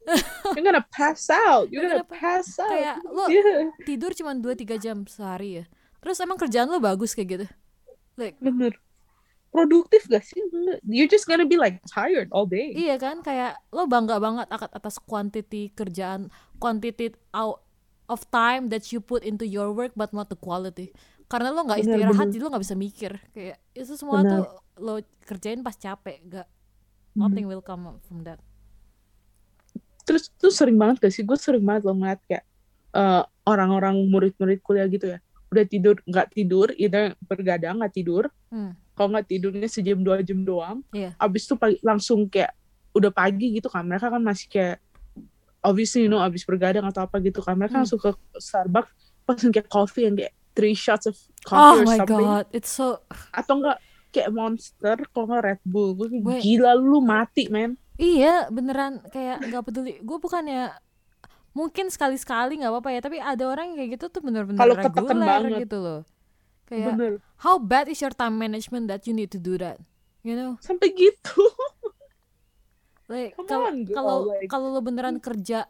[0.57, 1.69] You're gonna pass out.
[1.69, 2.73] You're, gonna, gonna pass out.
[2.73, 3.69] Kayak lo yeah.
[3.85, 5.65] tidur cuma 2-3 jam sehari ya.
[6.01, 7.47] Terus emang kerjaan lo bagus kayak gitu?
[8.17, 8.73] Like, Bener.
[9.51, 10.41] Produktif gak sih?
[10.87, 12.73] You're just gonna be like tired all day.
[12.73, 13.21] Iya kan?
[13.21, 17.61] Kayak lo bangga banget atas quantity kerjaan, quantity out
[18.09, 20.93] of time that you put into your work but not the quality.
[21.27, 22.33] Karena lo nggak istirahat, bener.
[22.33, 23.11] jadi lo nggak bisa mikir.
[23.31, 24.31] Kayak itu semua bener.
[24.31, 24.43] tuh
[24.81, 26.47] lo kerjain pas capek, gak
[27.15, 27.51] nothing hmm.
[27.55, 28.39] will come from that
[30.05, 32.43] terus tuh sering banget gak sih gue sering banget loh ngeliat kayak
[32.97, 35.19] uh, orang-orang murid-murid kuliah gitu ya
[35.51, 38.71] udah tidur nggak tidur either bergadang nggak tidur hmm.
[38.95, 41.11] kalau nggak tidurnya sejam dua jam doang yeah.
[41.19, 42.55] abis itu pagi, langsung kayak
[42.95, 44.79] udah pagi gitu kan mereka kan masih kayak
[45.61, 47.57] obviously you know abis bergadang atau apa gitu kan.
[47.57, 47.81] Mereka hmm.
[47.85, 48.91] langsung ke Starbucks
[49.25, 51.15] pesen kayak coffee yang kayak three shots of
[51.47, 52.25] coffee oh or my something.
[52.25, 52.99] God it's so
[53.31, 53.77] atau enggak
[54.11, 55.95] kayak monster kalau nggak Red Bull.
[55.95, 56.09] Gue
[56.43, 59.93] gila lu mati men iya beneran kayak nggak peduli.
[60.01, 60.73] Gue bukannya
[61.51, 65.61] mungkin sekali sekali nggak apa-apa ya tapi ada orang yang kayak gitu tuh bener-bener reguler
[65.63, 66.01] gitu loh.
[66.71, 67.13] Kayak Bener.
[67.43, 69.75] how bad is your time management that you need to do that?
[70.23, 70.55] You know?
[70.63, 71.43] Sampai gitu
[73.11, 73.35] like
[73.91, 75.67] kalau kalau lo beneran kerja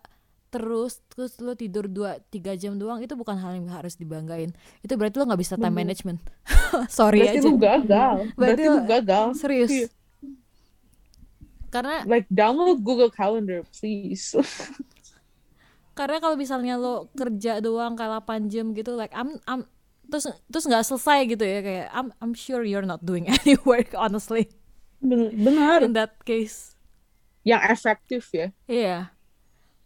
[0.52, 4.52] terus terus lo tidur dua tiga jam doang itu bukan hal yang harus dibanggain.
[4.84, 5.80] Itu berarti lo nggak bisa time Bener.
[5.88, 6.20] management.
[6.92, 7.48] Sorry berarti aja.
[7.48, 8.16] lo gagal.
[8.38, 9.26] Berarti, berarti lo gagal.
[9.40, 9.72] serius.
[9.72, 9.88] Iya.
[11.72, 14.36] Karena like download Google Calendar please.
[15.96, 19.68] karena kalau misalnya lo kerja doang kayak 8 jam gitu like I'm I'm
[20.08, 23.96] terus terus nggak selesai gitu ya kayak I'm I'm sure you're not doing any work
[23.96, 24.52] honestly.
[25.00, 26.76] Benar in that case
[27.42, 28.48] yang efektif ya.
[28.70, 28.86] Iya.
[28.86, 29.02] Yeah.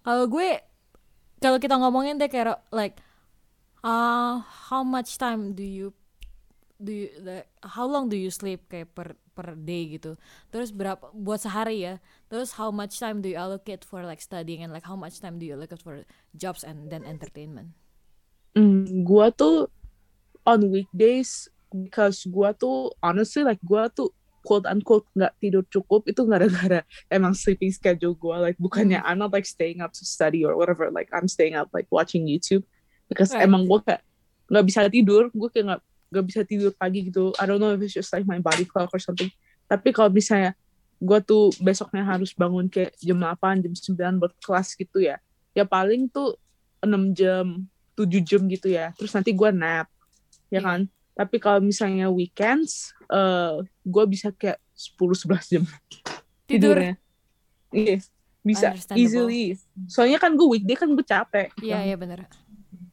[0.06, 0.62] kalau gue
[1.42, 3.02] kalau kita ngomongin deh kayak like
[3.82, 5.94] uh, how much time do you
[6.78, 10.16] do you like, how long do you sleep kayak per per day gitu.
[10.48, 12.00] Terus berapa buat sehari ya.
[12.32, 15.40] Terus how much time do you allocate for like studying and like how much time
[15.40, 17.76] do you allocate for jobs and then entertainment?
[18.56, 19.68] Mm, gua tuh
[20.48, 24.14] on weekdays because gue tuh honestly like gue tuh
[24.46, 29.08] quote unquote nggak tidur cukup itu gara-gara emang sleeping schedule gue like bukannya hmm.
[29.10, 32.30] I'm not like staying up to study or whatever like I'm staying up like watching
[32.30, 32.62] YouTube
[33.10, 33.50] because right.
[33.50, 34.06] emang gue kayak
[34.54, 35.82] nggak bisa tidur gue kayak nggak
[36.14, 38.94] nggak bisa tidur pagi gitu I don't know if it's just like my body clock
[38.94, 39.34] or something
[39.66, 40.54] tapi kalau misalnya
[41.02, 43.74] gue tuh besoknya harus bangun kayak jam 8, jam
[44.16, 45.20] 9 buat kelas gitu ya
[45.52, 46.38] ya paling tuh
[46.80, 47.66] 6 jam
[47.98, 49.90] 7 jam gitu ya terus nanti gue nap
[50.54, 50.62] ya iya.
[50.62, 50.80] kan
[51.16, 55.64] tapi kalau misalnya weekends uh, eh, gue bisa kayak 10-11 jam
[56.46, 57.00] tidurnya.
[57.72, 58.04] Iya yes,
[58.44, 59.56] bisa easily.
[59.88, 61.50] Soalnya kan gue weekday kan gue capek.
[61.64, 62.20] Iya yeah, iya yeah, bener.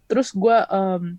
[0.06, 1.18] Terus gue um,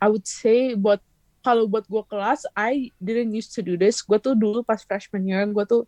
[0.00, 1.04] I would say buat
[1.44, 4.00] kalau buat gue kelas I didn't used to do this.
[4.00, 5.84] Gue tuh dulu pas freshman year gue tuh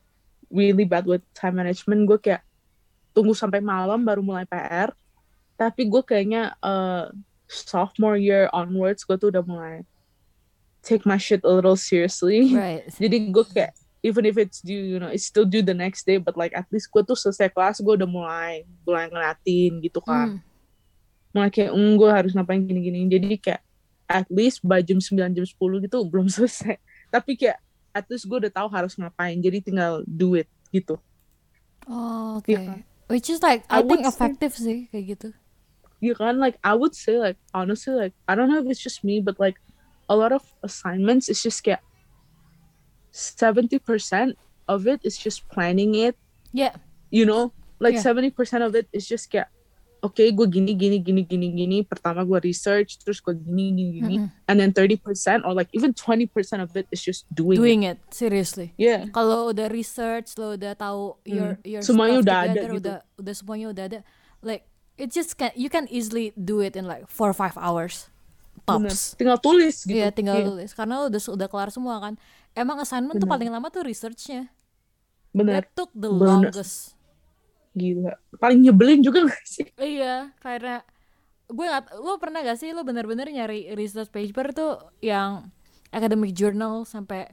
[0.53, 2.05] really bad with time management.
[2.05, 2.45] Gue kayak
[3.17, 4.93] tunggu sampai malam baru mulai PR
[5.57, 7.09] tapi gue kayaknya uh,
[7.47, 9.87] sophomore year onwards gue tuh udah mulai
[10.87, 12.55] take my shit a little seriously.
[12.55, 12.87] Right.
[13.03, 13.75] Jadi gue kayak
[14.07, 16.71] even if it's due, you know, it's still due the next day, but like at
[16.71, 20.39] least gue tuh selesai kelas gue udah mulai mulai ngeliatin gitu kan.
[20.39, 20.41] Mm.
[21.35, 23.11] Mulai kayak mm, gue harus ngapain gini-gini.
[23.11, 23.63] Jadi kayak
[24.07, 26.79] at least by jam 9 jam 10 gitu belum selesai.
[27.11, 27.59] Tapi kayak
[27.91, 29.35] at least gue udah tahu harus ngapain.
[29.43, 31.03] Jadi tinggal do it gitu.
[31.91, 32.47] Oh, oke.
[32.47, 32.63] Okay.
[32.63, 32.87] Yeah.
[33.07, 35.29] Which is like I, I think effective say, sih kayak gitu
[36.01, 39.05] you can like I would say like honestly like I don't know if it's just
[39.05, 39.57] me but like
[40.09, 41.81] a lot of assignments it's just get
[43.17, 44.37] 70%
[44.69, 46.17] of it is just planning it.
[46.53, 46.77] Yeah.
[47.11, 48.05] You know, like yeah.
[48.05, 49.49] 70% of it is just get
[50.05, 54.17] okay, gue gini gini gini gini gini pertama gue research terus gue gini gini gini
[54.21, 54.47] mm -hmm.
[54.47, 56.29] and then 30% or like even 20%
[56.63, 58.77] of it is just doing doing it, it seriously.
[58.77, 59.09] Yeah.
[59.11, 61.65] Kalau udah research lo udah tahu your mm.
[61.65, 62.79] your semuanya udah together, ada gitu.
[62.85, 64.01] udah udah semuanya udah ada
[64.45, 68.09] like it just can you can easily do it in like four or five hours
[68.67, 68.83] tops.
[68.83, 68.97] Bener.
[69.17, 69.97] Tinggal tulis gitu.
[69.97, 70.47] Iya, tinggal yeah.
[70.49, 72.15] tulis karena udah udah kelar semua kan.
[72.57, 73.29] Emang assignment Bener.
[73.29, 74.51] tuh paling lama tuh researchnya.
[75.31, 75.63] Bener.
[75.63, 76.51] That took the Bener.
[76.51, 76.99] longest.
[77.77, 78.17] Gila.
[78.41, 79.69] Paling nyebelin juga gak sih?
[80.01, 80.81] Iya, karena
[81.47, 85.47] gue nggak lo pernah gak sih lo bener-bener nyari research paper tuh yang
[85.95, 87.31] academic journal sampai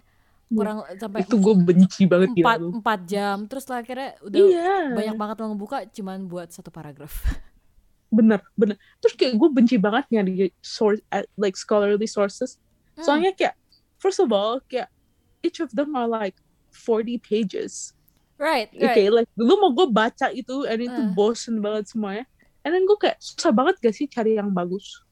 [0.54, 4.93] kurang sampai itu gue benci banget empat empat jam terus lah akhirnya udah iya.
[4.93, 7.26] banyak banget lo ngebuka cuman buat satu paragraf
[8.13, 12.62] bener bener terus kayak gue benci banget nyari source uh, like scholarly sources
[12.93, 13.02] hmm.
[13.02, 13.58] soalnya kayak
[13.97, 14.88] first of all kayak
[15.41, 16.38] each of them are like
[16.71, 17.97] 40 pages
[18.38, 18.93] right, right.
[18.93, 21.12] okay like lu mau gue baca itu and itu uh.
[21.17, 22.26] bosen banget semuanya
[22.62, 25.04] and then gue kayak susah banget gak sih cari yang bagus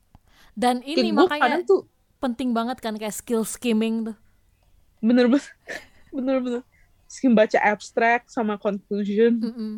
[0.53, 1.89] dan ini kayak makanya tuh
[2.21, 4.17] penting banget kan kayak skill skimming tuh
[5.01, 5.49] bener bener
[6.15, 6.61] bener bener
[7.11, 9.73] skim baca abstract sama conclusion mm -mm.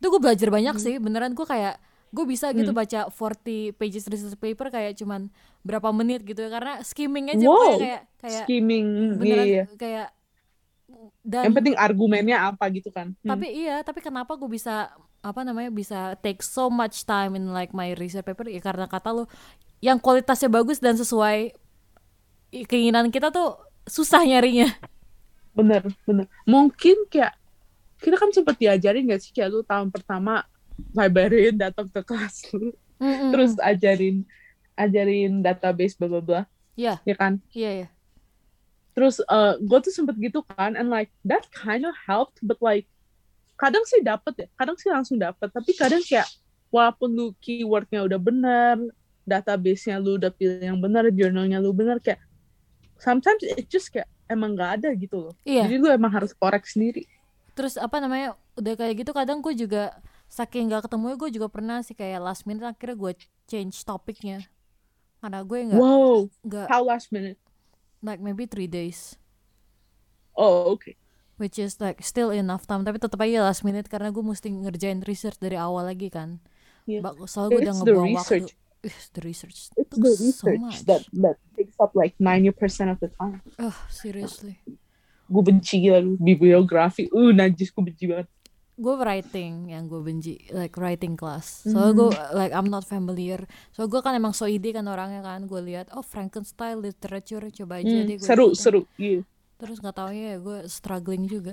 [0.00, 0.82] itu gue belajar banyak mm.
[0.82, 1.76] sih beneran gue kayak
[2.10, 2.80] gue bisa gitu hmm.
[2.82, 5.30] baca 40 pages research paper kayak cuman
[5.62, 7.78] berapa menit gitu ya karena skimming aja wow.
[7.78, 9.64] kayak kayak skimming beneran iya, iya.
[9.78, 10.08] kayak
[11.22, 13.30] dan yang penting argumennya apa gitu kan hmm.
[13.30, 14.90] tapi iya tapi kenapa gue bisa
[15.22, 19.14] apa namanya bisa take so much time in like my research paper ya karena kata
[19.14, 19.24] lo
[19.78, 21.54] yang kualitasnya bagus dan sesuai
[22.66, 23.54] keinginan kita tuh
[23.86, 24.66] susah nyarinya
[25.54, 27.38] bener bener mungkin kayak
[28.00, 30.42] kita kan sempat diajarin gak sih kayak lu tahun pertama
[30.92, 33.30] librarian datang ke kelas lu mm-hmm.
[33.32, 34.24] terus ajarin
[34.76, 36.42] ajarin database bla bla bla
[36.76, 36.98] yeah.
[37.04, 37.90] ya kan iya yeah, yeah.
[38.96, 42.88] terus uh, gue tuh sempet gitu kan and like that kind of helped but like
[43.60, 46.26] kadang sih dapet ya kadang sih langsung dapet tapi kadang kayak
[46.72, 48.76] walaupun lu keywordnya udah bener
[49.28, 52.22] database-nya lu udah pilih yang benar journalnya lu bener kayak
[52.96, 55.68] sometimes it just kayak emang gak ada gitu loh iya.
[55.68, 57.04] jadi lu emang harus korek sendiri
[57.52, 59.98] terus apa namanya udah kayak gitu kadang gue juga
[60.30, 63.12] saking nggak ketemu gue juga pernah sih kayak last minute akhirnya gue
[63.50, 64.46] change topiknya
[65.18, 67.34] karena gue nggak wow gak, how last minute
[67.98, 69.18] like maybe three days
[70.38, 70.94] oh oke okay.
[71.42, 75.02] which is like still enough time tapi tetap aja last minute karena gue mesti ngerjain
[75.02, 76.38] research dari awal lagi kan
[76.86, 77.02] yeah.
[77.26, 78.46] soalnya gue udah ngebuang waktu
[78.80, 79.68] It's the research.
[79.76, 82.56] It's the research so that that takes up like 90%
[82.88, 83.44] of the time.
[83.60, 84.56] Oh, seriously.
[85.28, 87.12] Gue benci gila bibliografi.
[87.12, 88.24] Uh, najis gue benci banget
[88.80, 91.92] gue writing yang gue benci like writing class so mm.
[91.92, 93.44] gue like I'm not familiar
[93.76, 97.84] so gue kan emang so ide kan orangnya kan gue lihat oh Frankenstein literature coba
[97.84, 98.56] aja mm, deh gue seru gitu.
[98.56, 99.20] seru yeah.
[99.60, 101.52] terus nggak tahu ya gue struggling juga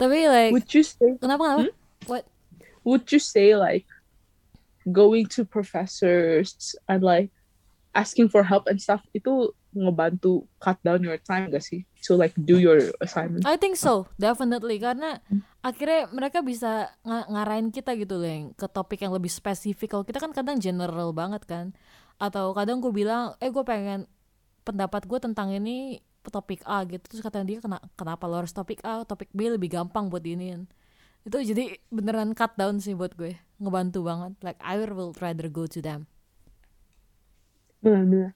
[0.00, 1.72] tapi like would you say kenapa kenapa hmm?
[2.04, 2.28] what
[2.84, 3.88] would you say like
[4.92, 7.32] going to professors and like
[7.98, 11.82] asking for help and stuff itu ngebantu cut down your time gak sih?
[11.98, 13.42] So like do your assignment.
[13.42, 14.78] I think so definitely.
[14.78, 15.42] Karena hmm.
[15.66, 19.98] akhirnya mereka bisa ng ngarahin kita gitu loh yang ke topik yang lebih spesifik.
[19.98, 21.74] Kalau kita kan kadang general banget kan.
[22.22, 24.06] Atau kadang gue bilang eh gue pengen
[24.62, 27.02] pendapat gue tentang ini topik A gitu.
[27.02, 29.02] Terus kata dia Kena, kenapa lo harus topik A?
[29.02, 30.70] Topik B lebih gampang buat diinin.
[31.26, 33.34] Itu jadi beneran cut down sih buat gue.
[33.58, 34.32] Ngebantu banget.
[34.40, 36.06] Like I will rather go to them
[37.82, 38.34] bener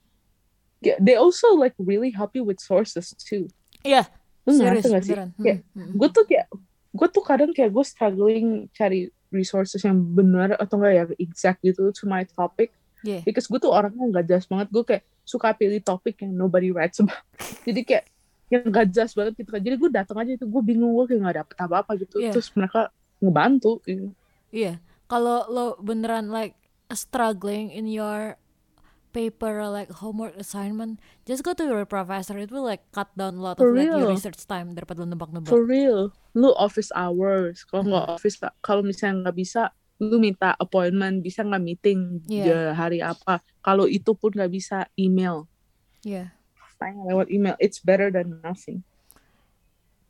[0.83, 3.47] yeah, they also like really help you with sources too
[3.83, 4.07] iya
[4.47, 5.15] yeah, serius gak sih?
[5.15, 5.95] Hmm, kayak, hmm.
[5.95, 6.47] gue tuh kayak
[6.93, 11.89] gue tuh kadang kayak gue struggling cari resources yang benar atau enggak ya exact gitu
[11.89, 12.69] to my topic
[13.01, 13.23] yeah.
[13.25, 17.01] because gue tuh orangnya nggak jelas banget gue kayak suka pilih topik yang nobody writes
[17.01, 17.23] about
[17.67, 18.05] jadi kayak
[18.51, 21.25] yang gak jelas banget gitu kan jadi gue datang aja itu gue bingung gue kayak
[21.25, 22.29] gak dapet apa apa gitu yeah.
[22.29, 24.13] terus mereka ngebantu gitu
[24.53, 24.75] iya yeah.
[25.09, 26.53] kalau lo beneran like
[26.93, 28.37] struggling in your
[29.13, 30.99] paper like homework assignment.
[31.23, 32.35] Just go to your professor.
[32.35, 35.07] It will like cut down a lot For of like your research time daripada lo
[35.07, 36.11] nebak-nebak For real.
[36.33, 37.63] Lu office hours.
[37.69, 38.15] Kalau nggak hmm.
[38.17, 38.35] office
[38.65, 41.21] kalau misalnya nggak bisa lu minta appointment.
[41.21, 42.73] Bisa nggak meeting yeah.
[42.73, 43.39] hari apa.
[43.61, 45.45] Kalau itu pun nggak bisa email.
[46.01, 46.33] Yeah.
[46.81, 47.55] tanya lewat email.
[47.63, 48.83] It's better than nothing.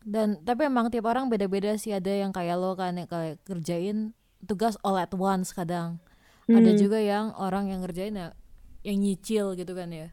[0.02, 1.94] Dan tapi emang tiap orang beda-beda sih.
[1.94, 6.02] Ada yang kayak lo kan yang kayak kerjain tugas all at once kadang.
[6.44, 6.60] Hmm.
[6.60, 8.36] ada juga yang orang yang ngerjain ya
[8.84, 10.12] yang nyicil gitu kan ya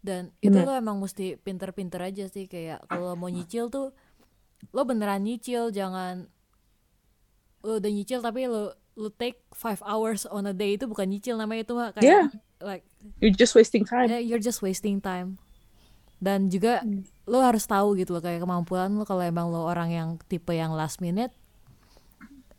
[0.00, 3.92] dan itu lo emang mesti pinter-pinter aja sih kayak kalau mau nyicil tuh
[4.72, 6.28] lo beneran nyicil jangan
[7.60, 11.36] lo udah nyicil tapi lo lu take five hours on a day itu bukan nyicil
[11.36, 12.26] namanya itu mah kayak yeah.
[12.60, 12.84] like
[13.20, 14.08] you're just wasting time.
[14.12, 15.40] Yeah, you're just wasting time.
[16.20, 17.08] Dan juga hmm.
[17.24, 20.76] lo harus tahu gitu loh kayak kemampuan lo kalau emang lo orang yang tipe yang
[20.76, 21.32] last minute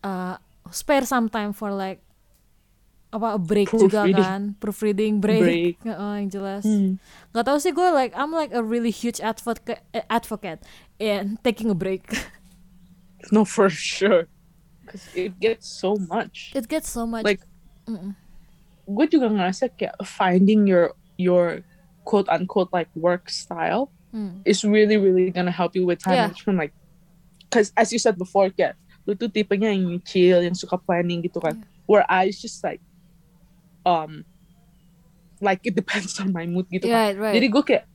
[0.01, 0.37] uh,
[0.73, 2.01] spare some time for like
[3.11, 5.75] apa break juga kan proofreading break, break.
[5.83, 6.95] Oh, yang jelas hmm.
[7.35, 10.63] Gak tau sih gue like I'm like a really huge advocate advocate
[10.95, 12.07] in taking a break
[13.35, 14.31] no for sure
[14.87, 17.43] because it gets so much it gets so much like
[18.87, 21.59] gue juga ngerasa kayak finding your your
[22.07, 24.39] quote unquote like work style mm.
[24.47, 26.27] is really really gonna help you with time yeah.
[26.31, 26.73] management like
[27.47, 31.41] because as you said before kayak lu tuh tipenya yang chill yang suka planning gitu
[31.41, 31.67] kan yeah.
[31.89, 32.79] where I just like
[33.85, 34.25] um
[35.41, 37.35] like it depends on my mood gitu kan right.
[37.35, 37.85] jadi gue kayak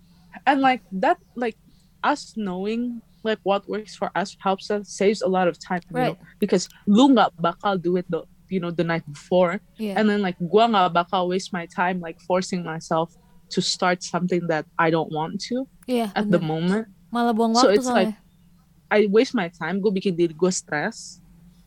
[0.45, 1.57] and like that like
[2.03, 6.14] us knowing like what works for us helps us saves a lot of time right.
[6.14, 9.99] you know because lu nggak bakal do it the you know the night before yeah.
[9.99, 13.14] and then like gua nggak bakal waste my time like forcing myself
[13.51, 17.70] to start something that I don't want to yeah, at the moment malah buang so
[17.70, 18.14] waktu it's like
[18.91, 21.18] I waste my time gue bikin diri gue stress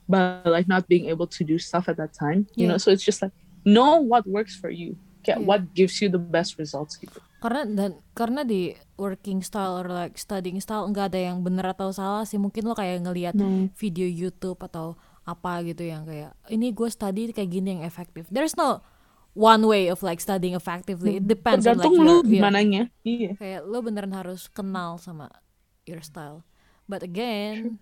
[0.07, 2.75] but like not being able to do stuff at that time you yeah.
[2.75, 3.35] know so it's just like
[3.65, 4.95] know what works for you.
[5.27, 5.35] Yeah.
[5.43, 7.19] what gives you the best results gitu.
[7.43, 11.91] Karena dan karena di working style or like studying style nggak ada yang bener atau
[11.91, 12.39] salah sih.
[12.39, 13.75] Mungkin lo kayak ngelihat hmm.
[13.75, 14.95] video YouTube atau
[15.27, 18.81] apa gitu yang kayak ini gue study kayak gini yang efektif there's no
[19.37, 21.21] one way of like studying effectively.
[21.21, 21.31] It hmm.
[21.31, 23.37] depends Tergantung on like lu gimana nya iya.
[23.37, 25.29] Kayak lo beneran harus kenal sama
[25.85, 26.41] your style.
[26.89, 27.77] But again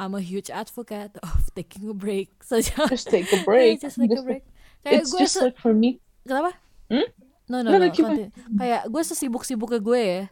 [0.00, 2.40] I'm a huge advocate of taking a break.
[2.40, 3.84] So just take a break.
[3.84, 4.48] just take a break.
[4.80, 6.00] kayak it's just like for me.
[6.24, 6.56] Kenapa?
[6.88, 7.04] Hmm?
[7.50, 10.22] no no, no, no kayak gue sesibuk sibuk ke gue ya.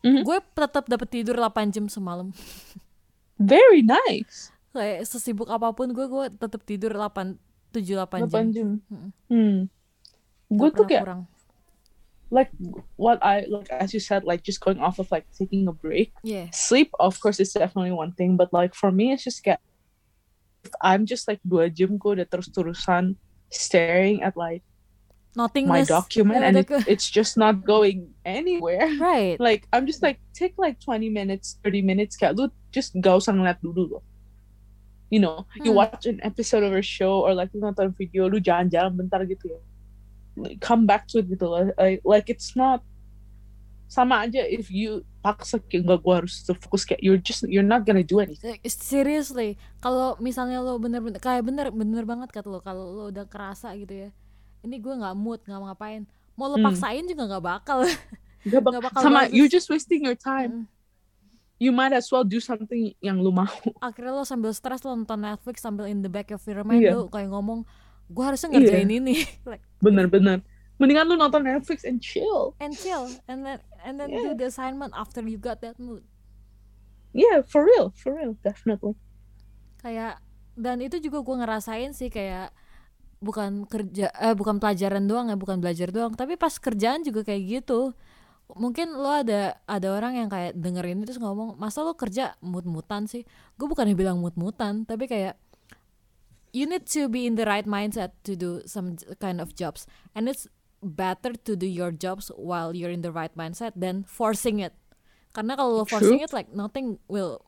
[0.00, 0.24] Mm-hmm.
[0.24, 2.32] gue tetap dapat tidur 8 jam semalam.
[3.36, 4.48] Very nice.
[4.72, 7.36] Kayak sesibuk apa pun gue gue tetap tidur 8
[7.76, 8.68] 7 8 jam, 8 jam.
[9.28, 9.68] hmm.
[10.48, 11.22] gue tuh kayak kurang.
[12.30, 12.50] Like
[12.96, 16.14] what I like as you said like just going off of like taking a break.
[16.22, 16.46] Yeah.
[16.52, 19.60] Sleep of course is definitely one thing but like for me it's just get
[20.80, 23.18] I'm just like dua jam gue udah terus terusan
[23.50, 24.62] staring at like
[25.34, 25.70] nothingness.
[25.70, 28.86] my document and it, it's just not going anywhere.
[28.98, 29.38] Right.
[29.40, 33.34] Like i'm just like take like 20 minutes 30 minutes kayak lu just gak usah
[33.34, 34.04] ngeliat dulu loh.
[35.10, 35.66] You know hmm.
[35.66, 39.26] you watch an episode of a show or like lu nonton video lu jalan-jalan bentar
[39.26, 39.60] gitu ya
[40.62, 42.80] come back to it gitu loh like, like it's not
[43.90, 47.82] sama aja if you paksa kayak gak gue harus fokus kayak you're just you're not
[47.82, 52.86] gonna do anything seriously kalau misalnya lo bener-bener kayak bener bener banget kata lo kalau
[52.86, 54.08] lo udah kerasa gitu ya
[54.62, 56.06] ini gue nggak mood nggak ngapain
[56.38, 56.66] mau lo hmm.
[56.70, 57.78] paksain juga nggak bakal
[58.40, 59.36] Gak, bak bakal sama bagus.
[59.36, 61.60] you're just wasting your time hmm.
[61.60, 63.50] you might as well do something yang lu mau
[63.82, 66.94] akhirnya lo sambil stres lo nonton Netflix sambil in the back of your mind yeah.
[66.94, 67.66] lo kayak ngomong
[68.10, 68.98] gue harusnya ngerjain yeah.
[68.98, 69.16] ini.
[69.50, 70.42] Like, bener-bener
[70.80, 72.56] mendingan lu nonton Netflix and chill.
[72.56, 73.06] And chill.
[73.28, 74.32] And then and then yeah.
[74.32, 76.02] do the assignment after you got that mood.
[77.12, 78.96] Yeah for real for real definitely.
[79.84, 80.24] Kayak
[80.56, 82.50] dan itu juga gue ngerasain sih kayak
[83.20, 87.60] bukan kerja eh bukan pelajaran doang ya bukan belajar doang tapi pas kerjaan juga kayak
[87.60, 87.92] gitu.
[88.50, 93.28] Mungkin lo ada ada orang yang kayak dengerin terus ngomong masa lo kerja mut-mutan sih?
[93.60, 95.36] Gue bukannya bilang mut-mutan tapi kayak
[96.52, 99.86] you need to be in the right mindset to do some kind of jobs.
[100.14, 100.46] And it's
[100.82, 104.74] better to do your jobs while you're in the right mindset than forcing it.
[105.30, 107.44] Karena kalau lo forcing it like nothing will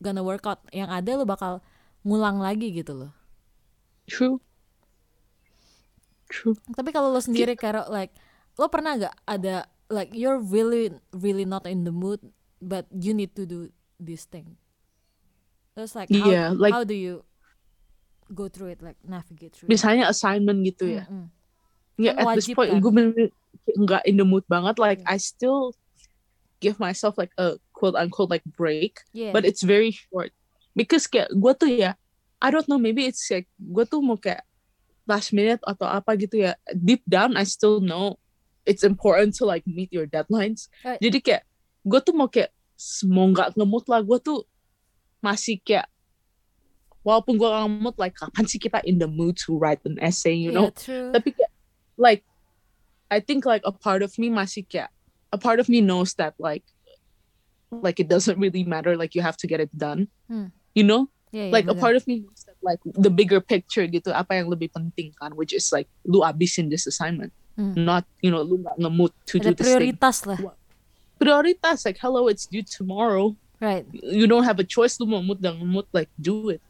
[0.00, 0.64] gonna work out.
[0.72, 1.52] Yang ada lo bakal
[2.06, 3.12] ngulang lagi gitu loh.
[4.08, 4.40] True.
[6.32, 6.56] True.
[6.72, 8.16] Tapi kalau lo sendiri kayak like
[8.56, 12.18] lo pernah gak ada like you're really really not in the mood
[12.58, 13.68] but you need to do
[14.00, 14.56] this thing?
[15.76, 17.20] Terus like how, yeah, like, how do you
[18.32, 20.12] go through it like navigate through misalnya it?
[20.12, 21.26] assignment gitu ya mm -hmm.
[22.00, 22.80] ya yeah, at this point kan?
[22.82, 23.12] gue bener
[23.74, 25.10] nggak in the mood banget like mm.
[25.10, 25.74] I still
[26.58, 29.30] give myself like a quote unquote like break yeah.
[29.30, 30.32] but it's very short
[30.72, 31.94] because kayak gue tuh ya
[32.40, 34.44] I don't know maybe it's like gue tuh mau kayak
[35.06, 38.18] last minute atau apa gitu ya deep down I still know
[38.66, 40.98] it's important to like meet your deadlines right.
[40.98, 41.42] jadi kayak
[41.86, 42.50] gue tuh mau kayak
[43.06, 44.44] mau nggak ngemut lah gue tuh
[45.22, 45.88] masih kayak
[47.06, 50.34] walaupun gue gak mood like kapan sih kita in the mood to write an essay
[50.34, 50.74] you know?
[50.90, 51.54] yeah, tapi kayak
[51.94, 52.26] like
[53.06, 54.90] I think like a part of me masih kayak
[55.30, 56.66] a part of me knows that like
[57.70, 60.10] like it doesn't really matter like you have to get it done.
[60.26, 60.50] Hmm.
[60.74, 61.06] you know?
[61.30, 61.78] Yeah, yeah, like yeah.
[61.78, 65.14] a part of me knows that like the bigger picture gitu apa yang lebih penting
[65.22, 67.30] kan which is like lu abisin this assignment.
[67.56, 67.72] Hmm.
[67.72, 70.44] not you know lu gak ngemut to Ada do this prioritas thing.
[70.44, 70.52] lah
[71.16, 73.38] prioritas like hello it's due tomorrow.
[73.56, 73.88] Right.
[73.88, 76.60] You don't have a choice lu mau mood dan ngemut like do it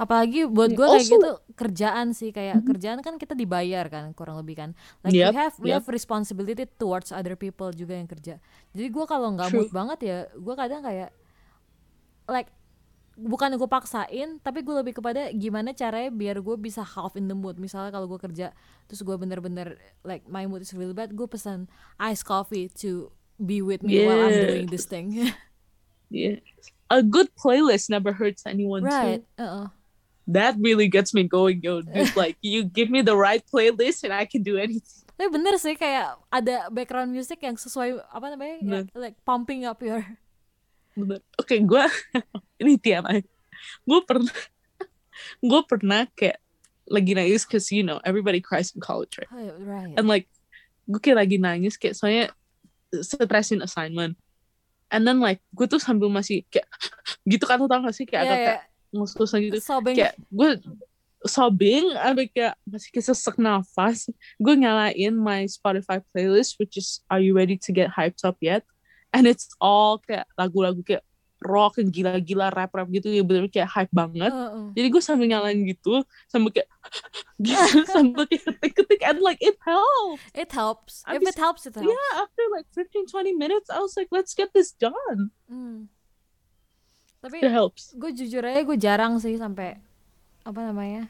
[0.00, 2.70] apalagi buat gue kayak gitu kerjaan sih kayak mm-hmm.
[2.72, 4.70] kerjaan kan kita dibayar kan kurang lebih kan
[5.04, 5.84] like yep, we have we yep.
[5.84, 8.40] have responsibility towards other people juga yang kerja
[8.72, 11.12] jadi gue kalau nggak mood banget ya gue kadang kayak
[12.32, 12.48] like
[13.20, 17.36] bukan gue paksain tapi gue lebih kepada gimana caranya biar gue bisa half in the
[17.36, 18.56] mood misalnya kalau gue kerja
[18.88, 21.68] terus gue bener-bener like my mood is really bad gue pesan
[22.00, 24.08] ice coffee to be with me yeah.
[24.08, 25.12] while I'm doing this thing
[26.08, 26.40] yeah
[26.88, 29.44] a good playlist never hurts anyone right too.
[29.44, 29.68] Uh -uh
[30.30, 31.82] that really gets me going yo.
[31.82, 35.04] Just like you give me the right playlist and I can do anything.
[35.18, 39.82] Tapi bener sih kayak ada background music yang sesuai apa namanya ya, like pumping up
[39.84, 40.00] your
[40.96, 41.20] bener.
[41.36, 41.84] Oke okay, gue
[42.62, 43.04] ini tiap
[43.84, 44.32] gue pernah
[45.50, 46.40] gue pernah kayak
[46.88, 49.94] lagi nangis cause you know everybody cries in college right, oh, right.
[49.94, 50.26] and like
[50.88, 52.32] gue kayak lagi nangis kayak soalnya
[53.04, 54.16] stressin assignment.
[54.90, 56.66] And then like gue tuh sambil masih kayak
[57.30, 58.08] gitu kan tau gak sih?
[58.08, 59.58] Kayak yeah, agak yeah ngos gitu.
[59.62, 59.96] Sobbing.
[59.96, 60.50] kayak gue
[61.28, 64.08] sobbing abis kayak masih kayak sesek nafas.
[64.40, 68.64] Gue nyalain my Spotify playlist which is Are You Ready to Get Hyped Up Yet?
[69.12, 71.04] And it's all kayak lagu-lagu kayak
[71.40, 74.28] rock yang gila-gila rap-rap gitu ya bener kayak hype banget.
[74.28, 74.68] Uh, uh.
[74.76, 76.68] jadi gue sambil nyalain gitu sambil kayak
[77.48, 80.20] gitu sambil kayak ketik-ketik and like it helps.
[80.36, 80.94] It helps.
[81.08, 81.88] If it helps it helps.
[81.88, 85.32] yeah after like 15-20 minutes I was like let's get this done.
[85.48, 85.88] Mm
[87.20, 87.92] tapi It helps.
[87.96, 89.76] gue jujur aja gue jarang sih sampai
[90.44, 91.08] apa namanya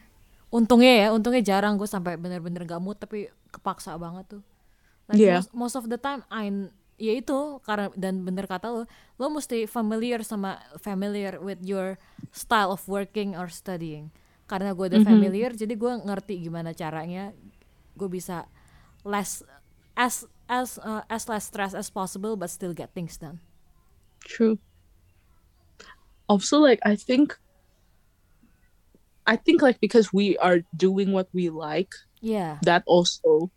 [0.51, 4.43] untungnya ya untungnya jarang gue sampai bener-bener gak mood tapi kepaksa banget tuh
[5.07, 5.39] like yeah.
[5.39, 6.51] most, most of the time I
[7.01, 8.81] ya itu karena dan bener kata lo
[9.17, 11.97] lo mesti familiar sama familiar with your
[12.29, 14.13] style of working or studying
[14.45, 15.17] karena gue udah mm -hmm.
[15.17, 17.33] familiar jadi gue ngerti gimana caranya
[17.97, 18.45] gue bisa
[19.01, 19.41] less
[19.97, 23.41] as as uh, as less stress as possible but still get things done
[24.21, 24.61] true
[26.31, 27.35] also like I think
[29.27, 31.91] I think like because we are doing what we like
[32.23, 32.63] yeah.
[32.63, 33.51] that also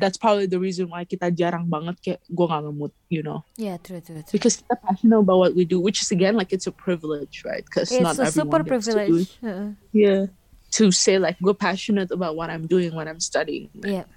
[0.00, 3.44] that's probably the reason why kita jarang banget kayak gue gak ngemut you know?
[3.60, 4.32] Yeah true true, true.
[4.32, 7.60] because kita passionate about what we do which is again like it's a privilege right?
[7.60, 9.36] Because not a super privilege.
[9.44, 9.68] to uh-uh.
[9.92, 10.32] yeah.
[10.80, 13.68] To say like we're passionate about what I'm doing what I'm studying.
[13.84, 14.08] Yeah.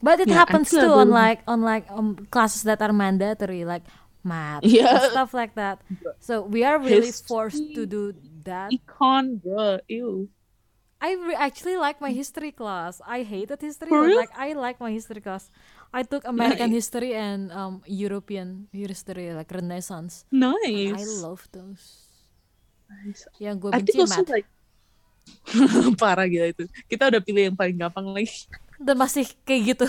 [0.00, 3.64] But it yeah, happens too on like on like um, classes that are mandatory.
[3.68, 3.84] Like
[4.22, 5.10] math yeah.
[5.10, 5.80] stuff like that
[6.18, 8.12] so we are really history, forced to do
[8.44, 10.28] that econ bro ew
[11.00, 13.00] I actually like my history class.
[13.00, 15.48] I hated history, but like I like my history class.
[15.96, 16.84] I took American nice.
[16.84, 20.28] history and um European history, like Renaissance.
[20.28, 21.00] Nice.
[21.00, 22.04] I love those.
[22.84, 23.24] Nice.
[23.40, 24.28] Yang gue benci math.
[24.28, 24.48] Like...
[26.04, 26.68] Parah gila itu.
[26.84, 28.44] Kita udah pilih yang paling gampang lagi.
[28.76, 29.86] Dan masih kayak gitu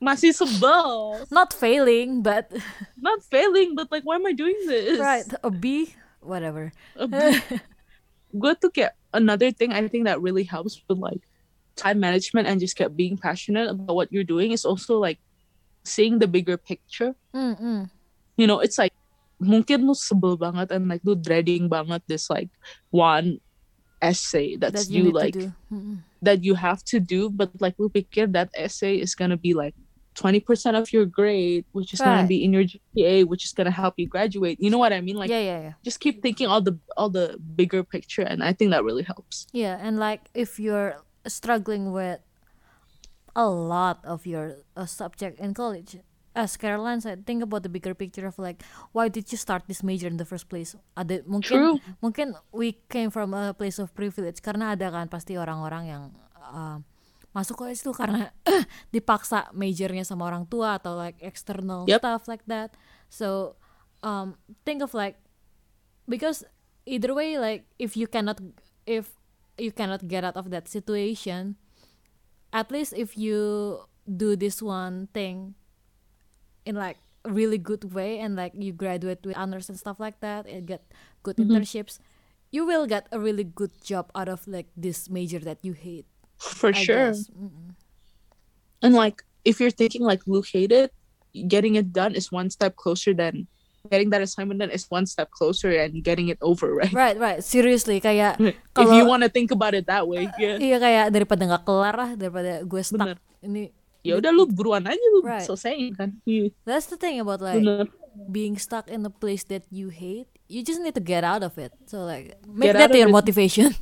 [0.00, 1.20] masih sebel.
[1.30, 2.48] Not failing, but
[2.98, 4.98] not failing, but like why am I doing this?
[4.98, 5.94] Right, a B,
[6.24, 6.72] whatever.
[6.96, 7.16] A B.
[8.40, 11.20] Gue tuh kayak another thing I think that really helps with like
[11.74, 15.18] time management and just kept being passionate about what you're doing is also like
[15.82, 17.18] seeing the bigger picture.
[17.34, 17.80] Mm -mm.
[18.38, 18.94] You know, it's like
[19.40, 22.52] mungkin lu sebel banget and like lu dreading banget this like
[22.92, 23.40] one
[24.04, 25.36] essay that's that you, you like
[26.20, 29.72] that you have to do but like lu pikir that essay is gonna be like
[30.20, 32.06] 20% of your grade, which is right.
[32.06, 34.60] going to be in your GPA, which is going to help you graduate.
[34.60, 35.16] You know what I mean?
[35.16, 35.72] Like, yeah, yeah, yeah.
[35.82, 39.46] Just keep thinking all the all the bigger picture, and I think that really helps.
[39.52, 42.20] Yeah, and like if you're struggling with
[43.34, 45.96] a lot of your uh, subject in college,
[46.34, 48.62] as Caroline said, think about the bigger picture of like
[48.92, 50.76] why did you start this major in the first place?
[50.96, 51.76] Ada mungkin True.
[52.04, 56.02] mungkin we came from a place of privilege karena ada kan pasti orang-orang yang
[56.36, 56.78] uh,
[57.30, 58.34] masuk college tuh karena
[58.94, 62.02] dipaksa majornya sama orang tua atau like external yep.
[62.02, 62.74] stuff like that
[63.06, 63.54] so
[64.02, 64.34] um
[64.66, 65.14] think of like
[66.10, 66.42] because
[66.90, 68.42] either way like if you cannot
[68.82, 69.14] if
[69.60, 71.54] you cannot get out of that situation
[72.50, 73.78] at least if you
[74.10, 75.54] do this one thing
[76.66, 80.50] in like really good way and like you graduate with honors and stuff like that
[80.50, 80.82] and get
[81.22, 81.52] good mm-hmm.
[81.52, 82.02] internships
[82.50, 86.09] you will get a really good job out of like this major that you hate
[86.40, 87.12] for I sure.
[88.80, 90.90] And like if you're thinking like Luke hated,
[91.46, 93.46] getting it done is one step closer than
[93.88, 96.92] getting that assignment done is one step closer and getting it over, right?
[96.92, 97.44] Right, right.
[97.44, 98.40] Seriously, kayak
[98.72, 100.56] kalau, if you want to think about it that way, yeah.
[100.56, 103.44] Iya kayak daripada nggak kelar lah, daripada gue stuck Bener.
[103.44, 103.72] ini.
[104.00, 105.44] Ya udah lu buruan aja lu right.
[105.44, 106.16] selesaiin kan.
[106.24, 106.48] Yeah.
[106.64, 107.84] That's the thing about like Bener.
[108.32, 110.28] being stuck in a place that you hate.
[110.48, 111.76] You just need to get out of it.
[111.84, 113.16] So like make get that your it.
[113.16, 113.76] motivation.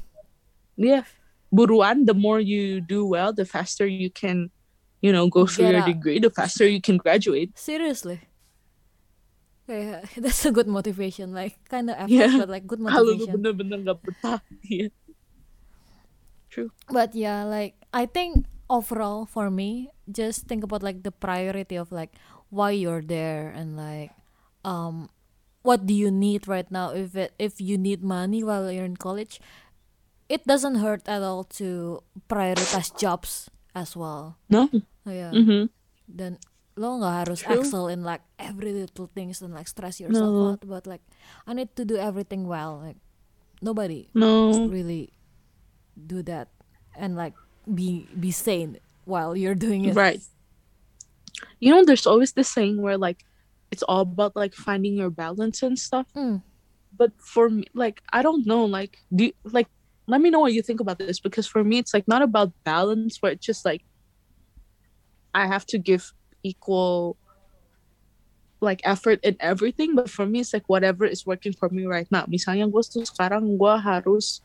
[0.74, 1.06] Yeah
[1.52, 4.50] buruan the more you do well the faster you can
[5.00, 7.56] you know go through your degree the faster you can graduate.
[7.56, 8.20] Seriously.
[9.68, 12.36] Yeah, that's a good motivation like kind of effort yeah.
[12.38, 13.36] but like good motivation.
[13.36, 14.88] bener-bener gak betah yeah.
[16.48, 16.72] true.
[16.88, 21.92] But yeah like I think overall for me just think about like the priority of
[21.92, 22.16] like
[22.48, 24.12] why you're there and like
[24.64, 25.12] um
[25.62, 26.96] what do you need right now?
[26.96, 29.36] If it if you need money while you're in college
[30.28, 34.36] it doesn't hurt at all to prioritize jobs as well.
[34.48, 34.68] No.
[35.06, 35.32] Oh, yeah.
[35.32, 35.72] Mm-hmm.
[36.08, 36.38] Dan
[36.78, 37.58] lo nggak harus True.
[37.58, 40.48] excel in like every little things and like stress yourself no.
[40.54, 41.02] out, but like
[41.44, 42.78] I need to do everything well.
[42.78, 42.96] Like
[43.60, 45.10] nobody no really
[45.98, 46.48] do that
[46.94, 47.34] and like
[47.66, 49.98] be be sane while you're doing it.
[49.98, 50.22] Right.
[51.58, 53.26] You know, there's always this saying where like
[53.70, 56.06] it's all about like finding your balance and stuff.
[56.14, 56.42] Mm.
[56.96, 59.68] But for me, like I don't know, like do you, like
[60.08, 62.52] let me know what you think about this because for me it's like not about
[62.64, 63.84] balance where it's just like
[65.34, 67.16] I have to give equal
[68.60, 69.94] like effort in everything.
[69.94, 72.24] But for me it's like whatever is working for me right now.
[72.24, 74.40] Misalnya gue tuh sekarang gue harus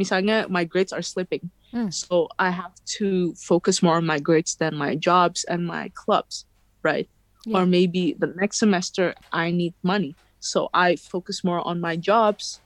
[0.00, 1.52] misalnya my grades are slipping.
[1.72, 1.88] Mm.
[1.88, 6.44] so I have to focus more on my grades than my jobs and my clubs
[6.84, 7.08] right?
[7.46, 7.58] Yeah.
[7.58, 10.16] or maybe the next semester I need money.
[10.38, 12.60] So I focus more on my jobs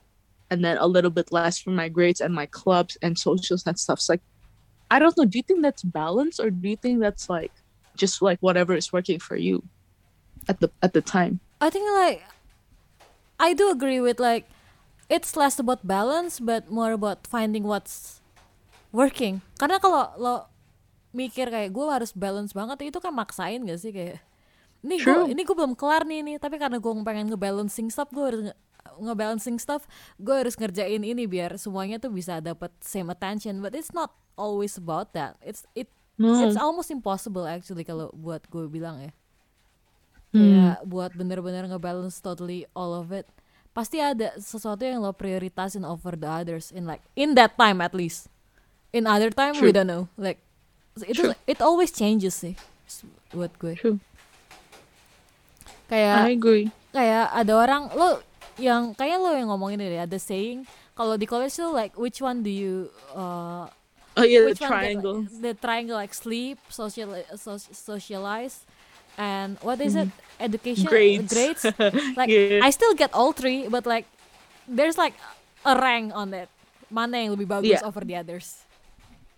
[0.49, 3.77] and then a little bit less for my grades and my clubs and socials and
[3.77, 3.99] stuff.
[3.99, 4.25] So like,
[4.89, 5.25] I don't know.
[5.25, 7.51] Do you think that's balance, or do you think that's like
[7.95, 9.63] just like whatever is working for you
[10.47, 11.39] at the at the time?
[11.59, 12.23] I think like
[13.39, 14.47] I do agree with like
[15.11, 18.23] it's less about balance but more about finding what's
[18.95, 19.43] working.
[19.59, 20.35] Karena kalau lo
[21.11, 24.21] mikir kayak gue harus balance banget itu kan maksain gak sih kayak
[24.85, 28.21] ini gue ini gue belum kelar nih nih tapi karena gue pengen ngebalancing stuff gue
[28.21, 28.43] harus
[28.99, 29.85] ngebalancing stuff
[30.17, 33.61] gue harus ngerjain ini biar semuanya tuh bisa dapat same attention.
[33.61, 35.37] But it's not always about that.
[35.41, 39.11] It's it it's almost impossible actually kalau buat gue bilang ya.
[40.35, 40.43] Hmm.
[40.43, 43.23] kayak buat bener-bener ngebalance totally all of it
[43.71, 47.93] pasti ada sesuatu yang lo prioritasin over the others in like in that time at
[47.93, 48.25] least.
[48.89, 49.69] In other time True.
[49.69, 50.09] we don't know.
[50.17, 50.41] Like
[50.97, 51.13] it
[51.45, 52.57] it always changes sih
[53.29, 53.77] buat gue.
[53.77, 54.01] True.
[55.87, 56.67] kayak I agree.
[56.91, 58.19] kayak ada orang lo
[58.57, 60.65] yang kayak lo yang ngomongin deh ada saying
[60.97, 63.69] kalau di college tuh like which one do you uh,
[64.17, 65.21] oh yeah the triangle.
[65.21, 68.65] like, the triangle like sleep social so, socialize
[69.17, 70.09] and what is it?
[70.09, 70.45] Mm-hmm.
[70.45, 70.85] education?
[70.85, 71.63] Grades, grades?
[72.19, 72.61] like yeah.
[72.61, 74.05] I still get all three but like
[74.67, 75.13] there's like
[75.65, 76.49] a rank on it
[76.89, 77.85] mana yang lebih bagus yeah.
[77.85, 78.65] over the others?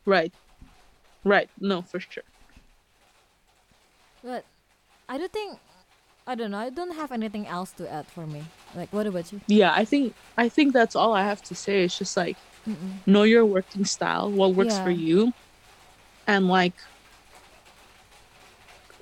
[0.05, 0.33] Right.
[1.23, 1.49] Right.
[1.59, 2.23] No for sure.
[4.23, 4.43] But
[5.07, 5.59] I do think
[6.29, 6.61] I don't know.
[6.61, 8.45] I don't have anything else to add for me.
[8.77, 9.41] Like, what about you?
[9.49, 11.81] Yeah, I think I think that's all I have to say.
[11.81, 12.37] It's just like
[12.69, 13.01] Mm-mm.
[13.09, 14.85] know your working style, what works yeah.
[14.85, 15.33] for you,
[16.29, 16.77] and like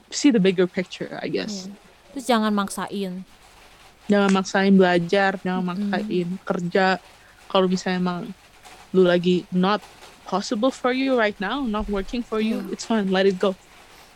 [0.07, 1.19] see the bigger picture.
[1.19, 1.67] I guess.
[1.67, 1.75] Yeah.
[2.15, 3.28] Terus jangan maksain.
[4.07, 5.91] Jangan maksain belajar, jangan mm-hmm.
[5.91, 6.88] maksain kerja.
[7.51, 8.23] Kalau misalnya emang
[8.95, 9.84] lu lagi not
[10.23, 12.71] possible for you right now, not working for you, yeah.
[12.71, 13.11] it's fine.
[13.11, 13.59] Let it go.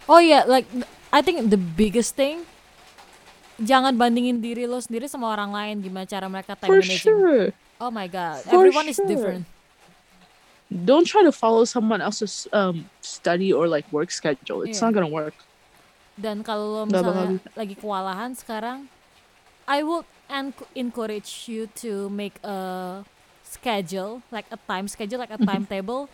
[0.08, 0.64] Oh yeah, like
[1.12, 2.48] I think the biggest thing
[3.62, 7.00] jangan bandingin diri lo sendiri sama orang lain gimana cara mereka time For managing.
[7.00, 7.46] Sure.
[7.82, 8.94] Oh my god, For everyone sure.
[8.94, 9.44] is different.
[10.72, 14.64] Don't try to follow someone else's um study or like work schedule.
[14.66, 14.90] It's yeah.
[14.90, 15.36] not gonna work.
[16.20, 18.86] dan kalau misalnya lagi kewalahan sekarang
[19.66, 20.06] I would
[20.76, 23.02] encourage you to make a
[23.42, 25.50] schedule like a time schedule like a mm-hmm.
[25.50, 26.08] timetable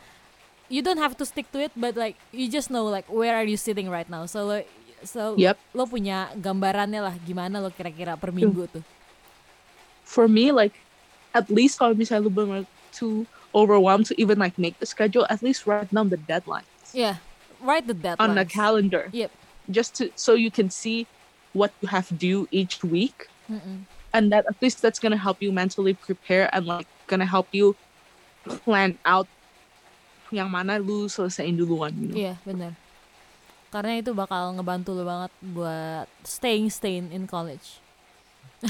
[0.71, 3.45] you don't have to stick to it but like you just know like where are
[3.45, 4.57] you sitting right now so lo,
[5.03, 5.57] so yep.
[5.73, 8.83] lo punya gambarannya lah gimana lo kira-kira per minggu tuh
[10.07, 10.73] for me like
[11.35, 12.63] at least kalau misalnya lo benar
[12.95, 17.21] too overwhelmed to even like make the schedule at least write down the deadlines yeah
[17.61, 19.29] write the deadlines on a calendar yep
[19.69, 21.05] just to so you can see
[21.53, 23.83] what you have due each week Mm-mm.
[24.13, 27.75] and that at least that's gonna help you mentally prepare and like gonna help you
[28.63, 29.27] plan out
[30.31, 32.15] yang mana lu selesaiin duluan gitu.
[32.19, 32.75] Iya, benar.
[33.67, 37.83] Karena itu bakal ngebantu lu banget buat staying staying in college.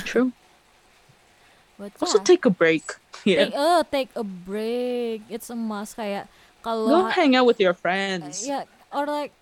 [0.03, 0.33] True.
[1.77, 2.97] But also take a break.
[3.25, 3.49] Yeah.
[3.49, 5.25] Take, oh, take a break.
[5.25, 6.29] It's a must kayak
[6.61, 8.45] kalau Go hang out with your friends.
[8.45, 9.33] Uh, yeah, or like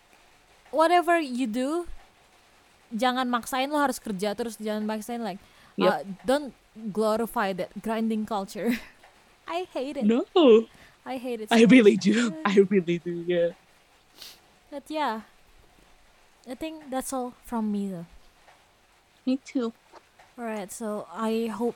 [0.72, 1.84] whatever you do
[2.96, 5.44] jangan maksain lo harus kerja terus jangan maksain like
[5.76, 5.92] yep.
[5.92, 6.56] uh, don't
[6.96, 8.76] glorify that grinding culture.
[9.48, 10.08] I hate it.
[10.08, 10.26] No.
[11.06, 11.50] I hate it.
[11.50, 12.34] So I really do.
[12.48, 13.22] I really do.
[13.28, 13.54] Yeah.
[14.74, 15.30] But yeah,
[16.50, 18.06] I think that's all from me though.
[19.26, 19.74] Me too.
[20.38, 21.76] Alright, so I hope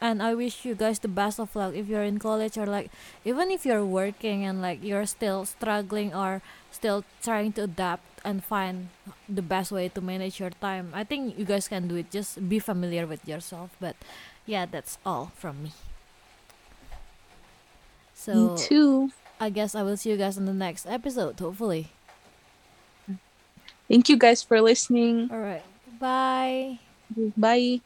[0.00, 2.90] and I wish you guys the best of luck if you're in college or like
[3.24, 6.40] even if you're working and like you're still struggling or
[6.70, 8.88] still trying to adapt and find
[9.28, 10.92] the best way to manage your time.
[10.94, 12.10] I think you guys can do it.
[12.10, 13.70] Just be familiar with yourself.
[13.80, 13.96] But
[14.46, 15.72] yeah, that's all from me.
[18.14, 19.12] So me too.
[19.40, 21.88] I guess I will see you guys in the next episode, hopefully.
[23.90, 25.30] Thank you guys for listening.
[25.30, 25.64] All right.
[26.00, 26.80] Bye.
[27.36, 27.82] Bye.